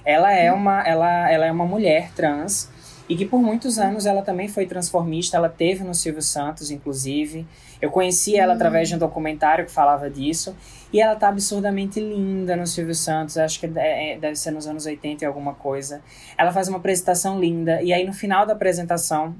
[0.06, 2.70] ela é uma, ela, ela é uma mulher trans.
[3.10, 7.45] e que por muitos anos ela também foi transformista, ela teve no Silvio Santos, inclusive.
[7.82, 10.56] Eu conheci ela através de um documentário que falava disso,
[10.93, 14.86] e ela tá absurdamente linda no Silvio Santos, acho que é- deve ser nos anos
[14.86, 16.02] 80 e alguma coisa.
[16.38, 19.36] Ela faz uma apresentação linda, e aí no final da apresentação,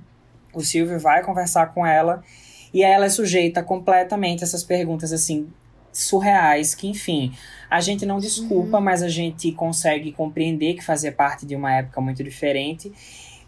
[0.54, 2.22] o Silvio vai conversar com ela,
[2.74, 5.48] e aí ela é sujeita completamente a essas perguntas assim
[5.92, 7.34] surreais que, enfim,
[7.70, 12.00] a gente não desculpa, mas a gente consegue compreender que fazia parte de uma época
[12.02, 12.92] muito diferente.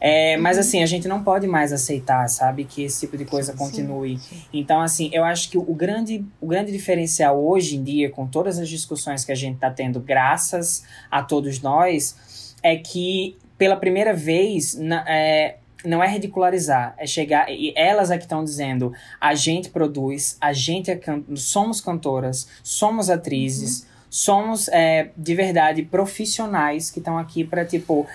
[0.05, 3.53] É, Mas assim, a gente não pode mais aceitar, sabe, que esse tipo de coisa
[3.53, 4.19] continue.
[4.53, 8.59] Então, assim, eu acho que o grande, o grande diferencial hoje em dia, com todas
[8.59, 14.13] as discussões que a gente está tendo, graças a todos nós, é que pela primeira
[14.13, 17.49] vez na- é, não é ridicularizar, é chegar.
[17.49, 22.47] E elas é que estão dizendo: a gente produz, a gente é can somos cantoras,
[22.63, 28.07] somos atrizes, somos é, de verdade profissionais que estão aqui para, tipo,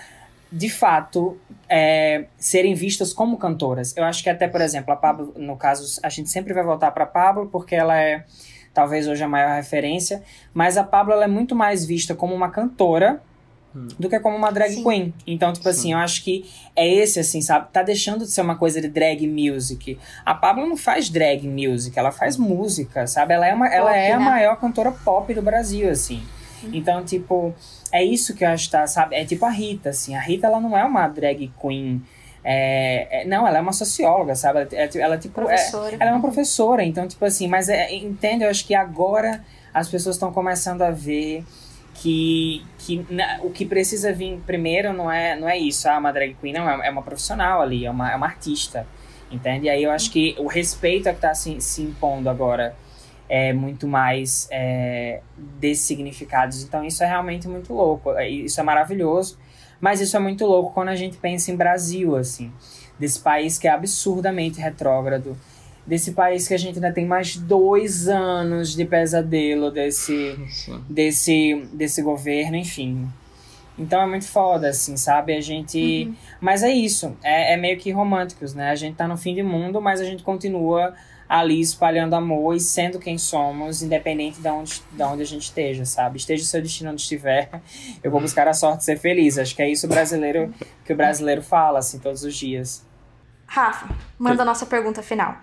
[0.51, 3.95] de fato, é, serem vistas como cantoras.
[3.95, 6.91] Eu acho que até, por exemplo, a Pablo, no caso, a gente sempre vai voltar
[6.91, 8.25] para Pablo, porque ela é
[8.73, 13.21] talvez hoje a maior referência, mas a Pablo é muito mais vista como uma cantora
[13.73, 14.83] do que como uma drag Sim.
[14.83, 15.13] queen.
[15.27, 17.67] Então, tipo assim, eu acho que é esse, assim, sabe?
[17.71, 19.97] Tá deixando de ser uma coisa de drag music.
[20.25, 23.33] A Pablo não faz drag music, ela faz música, sabe?
[23.33, 24.25] Ela é, uma, ela Pop, é a né?
[24.25, 26.23] maior cantora pop do Brasil, assim.
[26.73, 27.53] Então, tipo,
[27.91, 29.15] é isso que eu acho que tá, sabe?
[29.15, 30.15] É tipo a Rita, assim.
[30.15, 32.01] A Rita, ela não é uma drag queen.
[32.41, 34.59] é- é- não, ela é uma socióloga, sabe?
[34.59, 38.45] Ela, é- ela, tipo, é, ela é uma professora, então, tipo assim, mas é, entende?
[38.45, 39.43] Eu acho que agora
[39.73, 41.43] as pessoas estão começando a ver
[42.01, 46.11] que, que na- o que precisa vir primeiro não é, não é isso, ah, uma
[46.11, 48.85] drag queen, não, é, é uma profissional ali, é uma, é uma artista,
[49.31, 49.65] entende?
[49.65, 52.75] E aí eu acho que o respeito é que está se, se impondo agora
[53.27, 58.63] é muito mais é, desses significados, então isso é realmente muito louco, é, isso é
[58.63, 59.37] maravilhoso,
[59.79, 62.51] mas isso é muito louco quando a gente pensa em Brasil, assim,
[62.97, 65.37] desse país que é absurdamente retrógrado,
[65.85, 70.83] desse país que a gente ainda tem mais dois anos de pesadelo desse, Sim.
[70.89, 73.07] desse, desse governo, enfim.
[73.77, 75.33] Então é muito foda, assim, sabe?
[75.35, 76.05] A gente.
[76.07, 76.15] Uhum.
[76.41, 77.15] Mas é isso.
[77.23, 78.69] É, é meio que românticos, né?
[78.69, 80.93] A gente tá no fim do mundo, mas a gente continua
[81.29, 85.85] ali espalhando amor e sendo quem somos, independente de onde, de onde a gente esteja,
[85.85, 86.17] sabe?
[86.17, 87.61] Esteja o seu destino onde estiver,
[88.03, 89.37] eu vou buscar a sorte de ser feliz.
[89.37, 90.51] Acho que é isso o brasileiro
[90.83, 92.83] que o brasileiro fala, assim, todos os dias.
[93.45, 95.35] Rafa, manda a nossa pergunta final.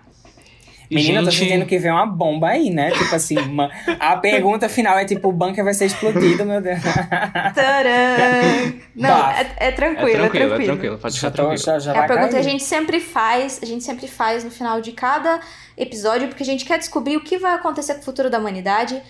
[0.89, 2.91] Menina, eu tô gente, sentindo que vem uma bomba aí, né?
[2.91, 3.69] Tipo assim, uma-
[3.99, 6.79] a pergunta final é tipo, o bunker vai ser explodido, meu Deus.
[6.81, 8.73] Tcharam!
[8.95, 9.33] Não, Bah.
[9.37, 10.65] é, é É tranquilo, é tranquilo, é tranquilo.
[10.65, 10.97] tranquilo.
[10.97, 11.57] Pode Já ficar tô, tranquilo.
[11.63, 14.51] já, já É a pergunta que a gente sempre faz, a gente sempre faz no
[14.51, 15.39] final de cada
[15.77, 19.01] episódio, porque a gente quer descobrir o que vai acontecer com o futuro da humanidade.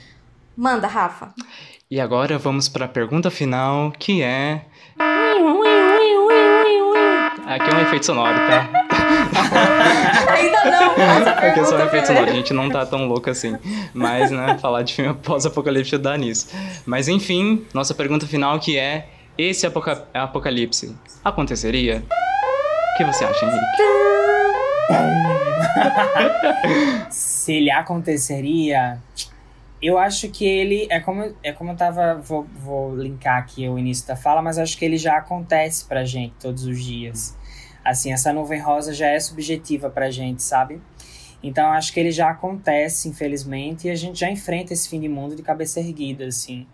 [0.56, 1.34] Manda, Rafa.
[1.90, 4.62] E agora vamos para a pergunta final, que é.
[7.46, 9.07] Aqui é um efeito sonoro, tá?
[10.30, 13.30] Ainda não, essa é pergunta só um efeito sonoro, a gente não tá tão louco
[13.30, 13.58] assim.
[13.94, 16.48] Mas, né, falar de filme pós-apocalipse dá nisso.
[16.86, 19.08] Mas enfim, nossa pergunta final que é:
[19.38, 22.04] esse apoca- apocalipse aconteceria?
[22.94, 24.88] O que você acha, Henrique?
[27.10, 29.00] Se ele aconteceria,
[29.82, 30.88] eu acho que ele.
[30.90, 32.16] É como, é como eu tava.
[32.16, 36.04] Vou, vou linkar aqui o início da fala, mas acho que ele já acontece pra
[36.04, 37.36] gente todos os dias.
[37.88, 40.82] Assim, essa nuvem rosa já é subjetiva pra gente, sabe?
[41.42, 45.08] Então acho que ele já acontece, infelizmente, e a gente já enfrenta esse fim de
[45.08, 46.68] mundo de cabeça erguida, assim.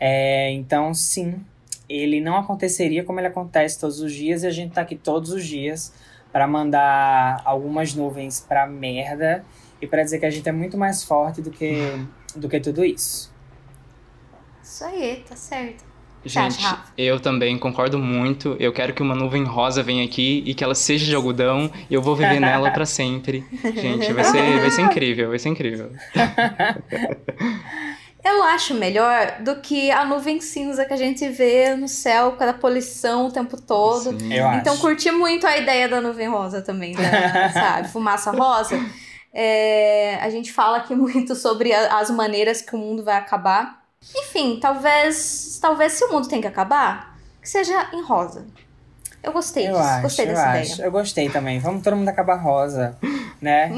[0.00, 1.40] É, então, sim,
[1.88, 5.30] ele não aconteceria como ele acontece todos os dias, e a gente tá aqui todos
[5.30, 5.92] os dias
[6.32, 9.44] para mandar algumas nuvens pra merda
[9.80, 11.78] e para dizer que a gente é muito mais forte do que,
[12.34, 13.32] do que tudo isso.
[14.62, 15.84] Isso aí, tá certo.
[16.26, 16.66] Gente,
[16.98, 18.56] eu também concordo muito.
[18.58, 21.94] Eu quero que uma nuvem rosa venha aqui e que ela seja de algodão e
[21.94, 23.44] eu vou viver nela pra sempre.
[23.62, 25.90] Gente, vai ser, vai ser incrível, vai ser incrível.
[28.24, 32.42] Eu acho melhor do que a nuvem cinza que a gente vê no céu com
[32.42, 34.18] a poluição o tempo todo.
[34.18, 34.32] Sim.
[34.34, 34.82] Eu Então acho.
[34.82, 37.50] curti muito a ideia da nuvem rosa também, né?
[37.54, 37.88] sabe?
[37.88, 38.84] Fumaça rosa.
[39.32, 43.85] É, a gente fala aqui muito sobre a- as maneiras que o mundo vai acabar.
[44.14, 48.46] Enfim, talvez, talvez se o mundo tem que acabar, que seja em rosa.
[49.22, 50.72] Eu gostei Eu disso, acho, gostei eu dessa acho.
[50.74, 50.86] ideia.
[50.86, 51.58] Eu gostei também.
[51.58, 52.96] Vamos todo mundo acabar rosa,
[53.40, 53.70] né?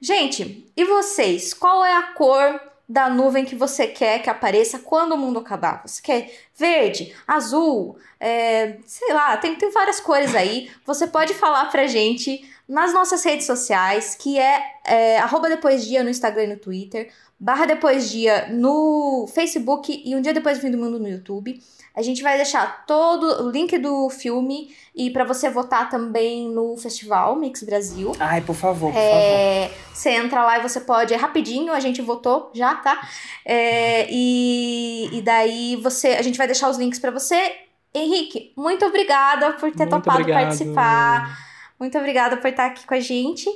[0.00, 1.52] Gente, e vocês?
[1.54, 5.82] Qual é a cor da nuvem que você quer que apareça quando o mundo acabar?
[5.86, 10.70] Você quer verde, azul, é, sei lá, tem, tem várias cores aí.
[10.86, 16.02] Você pode falar pra gente nas nossas redes sociais, que é, é arroba depois dia
[16.02, 20.62] no Instagram e no Twitter, barra depois dia no Facebook e um dia depois do
[20.62, 21.60] fim do mundo no YouTube.
[21.96, 26.76] A gente vai deixar todo o link do filme e para você votar também no
[26.76, 28.12] festival Mix Brasil.
[28.18, 32.02] Ai, por favor, por É, você entra lá e você pode, é rapidinho, a gente
[32.02, 33.00] votou já, tá?
[33.44, 37.54] É, e, e daí você, a gente vai deixar os links pra você.
[37.94, 40.42] Henrique, muito obrigada por ter Muito topado obrigado.
[40.42, 41.38] participar.
[41.78, 43.48] Muito obrigada por estar aqui com a gente.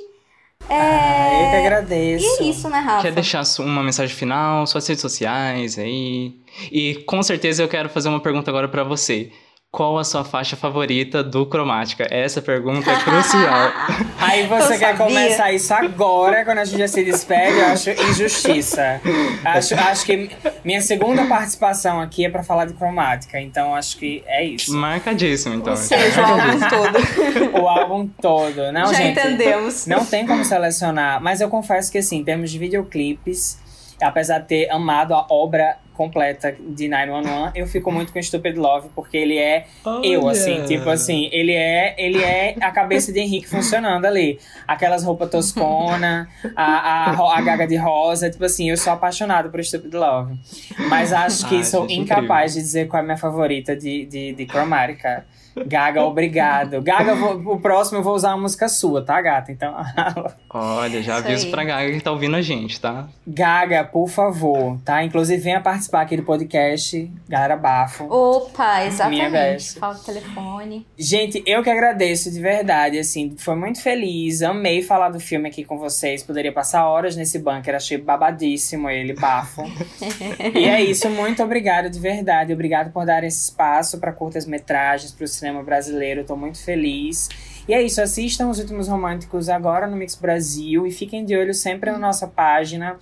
[0.63, 0.75] Favor.
[0.81, 2.25] Ah, eu que agradeço.
[2.25, 3.01] E é isso, né, Rafa?
[3.03, 6.33] Quer deixar uma mensagem final, suas redes sociais aí?
[6.71, 9.31] E com certeza eu quero fazer uma pergunta agora pra você.
[9.71, 12.07] Qual a sua faixa favorita do Cromática?
[12.09, 13.71] Essa pergunta é crucial.
[14.17, 15.05] Aí você Eu quer sabia.
[15.05, 18.99] começar isso agora, quando a gente já se despede, eu acho injustiça.
[19.45, 20.31] Acho, acho que
[20.65, 24.73] minha segunda participação aqui é pra falar de cromática, então acho que é isso.
[24.75, 25.73] Marcadíssimo, então.
[25.73, 27.61] Ou seja, o álbum todo.
[27.61, 28.71] O álbum todo.
[28.71, 29.19] Não, Já gente.
[29.19, 29.85] entendemos.
[29.85, 33.59] Não tem como selecionar, mas eu confesso que, assim, em termos de videoclipes,
[34.01, 38.87] apesar de ter amado a obra completa de 911, eu fico muito com Stupid Love,
[38.95, 39.65] porque ele é
[40.01, 44.39] eu, assim, tipo assim, ele é, ele é a cabeça de Henrique funcionando ali.
[44.65, 49.61] Aquelas roupas toscona, a, a, a gaga de rosa, tipo assim, eu sou apaixonado por
[49.61, 50.39] Stupid Love.
[50.87, 54.05] Mas acho que Ah, sou gente, incapaz de dizer qual é a minha favorita de,
[54.05, 55.25] de, de Chromatica.
[55.65, 56.81] Gaga, obrigado.
[56.81, 59.51] Gaga, vou- o próximo eu vou usar uma música sua, tá, gata?
[59.51, 59.75] Então,
[60.49, 63.07] Olha, já Isso aviso pra Gaga que tá ouvindo a gente, tá?
[63.27, 65.03] Gaga, por favor, tá?
[65.03, 68.05] Inclusive, venha participar aqui do podcast, galera bafo.
[68.05, 69.73] Opa, Minha exatamente.
[69.79, 70.85] Fala o telefone.
[70.97, 75.63] Gente, eu que agradeço de verdade, assim, foi muito feliz, amei falar do filme aqui
[75.63, 79.63] com vocês, poderia passar horas nesse bunker, achei babadíssimo ele, bafo.
[80.55, 85.11] e é isso, muito obrigado de verdade, obrigado por dar esse espaço para curtas metragens,
[85.11, 87.27] para o cinema brasileiro, tô muito feliz.
[87.67, 91.53] E é isso, assistam Os Últimos Românticos agora no Mix Brasil e fiquem de olho
[91.53, 92.97] sempre na nossa página,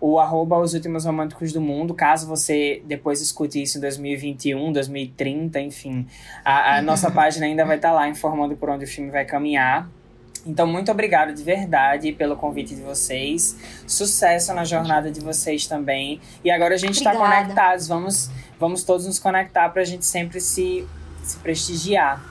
[0.00, 5.60] o arroba Os Últimos Românticos do Mundo, caso você depois escute isso em 2021, 2030,
[5.60, 6.06] enfim.
[6.44, 9.88] A, a nossa página ainda vai estar lá informando por onde o filme vai caminhar.
[10.46, 13.56] Então, muito obrigado de verdade pelo convite de vocês.
[13.86, 16.18] Sucesso na jornada de vocês também.
[16.42, 17.86] E agora a gente está conectados.
[17.86, 20.86] Vamos, vamos todos nos conectar para a gente sempre se,
[21.30, 22.22] se prestigiar.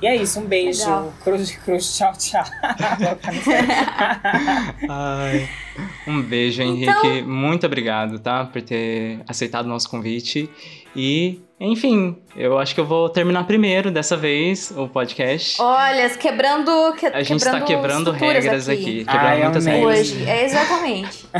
[0.00, 0.78] E é isso, um beijo.
[0.80, 1.12] Legal.
[1.24, 2.44] Cruz, cruz, tchau, tchau.
[4.88, 5.48] Ai.
[6.06, 6.90] Um beijo, Henrique.
[6.90, 8.44] Então- Muito obrigado, tá?
[8.44, 10.50] Por ter aceitado o nosso convite.
[10.96, 15.60] E, enfim, eu acho que eu vou terminar primeiro dessa vez o podcast.
[15.60, 16.94] Olha, quebrando.
[16.94, 19.98] Que, A gente tá quebrando estruturas regras aqui, quebrando Ai, muitas regras.
[20.00, 21.26] Hoje, é exatamente.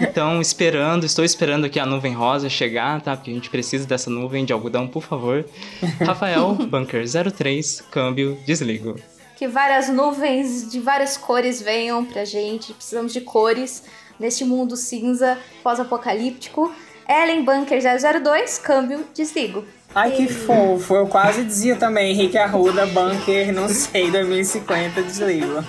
[0.00, 3.16] Então, esperando, estou esperando aqui a nuvem rosa chegar, tá?
[3.16, 5.44] Porque a gente precisa dessa nuvem de algodão, por favor.
[6.04, 8.96] Rafael, Bunker 03, câmbio, desligo.
[9.36, 12.72] que várias nuvens de várias cores venham pra gente.
[12.72, 13.84] Precisamos de cores
[14.18, 16.72] neste mundo cinza pós-apocalíptico.
[17.10, 19.64] Ellen Bunker 002, câmbio, desligo.
[19.92, 20.94] Ai, que fofo.
[20.94, 25.54] Eu quase dizia também, Henrique Arruda, bunker, não sei, 2050, desligo.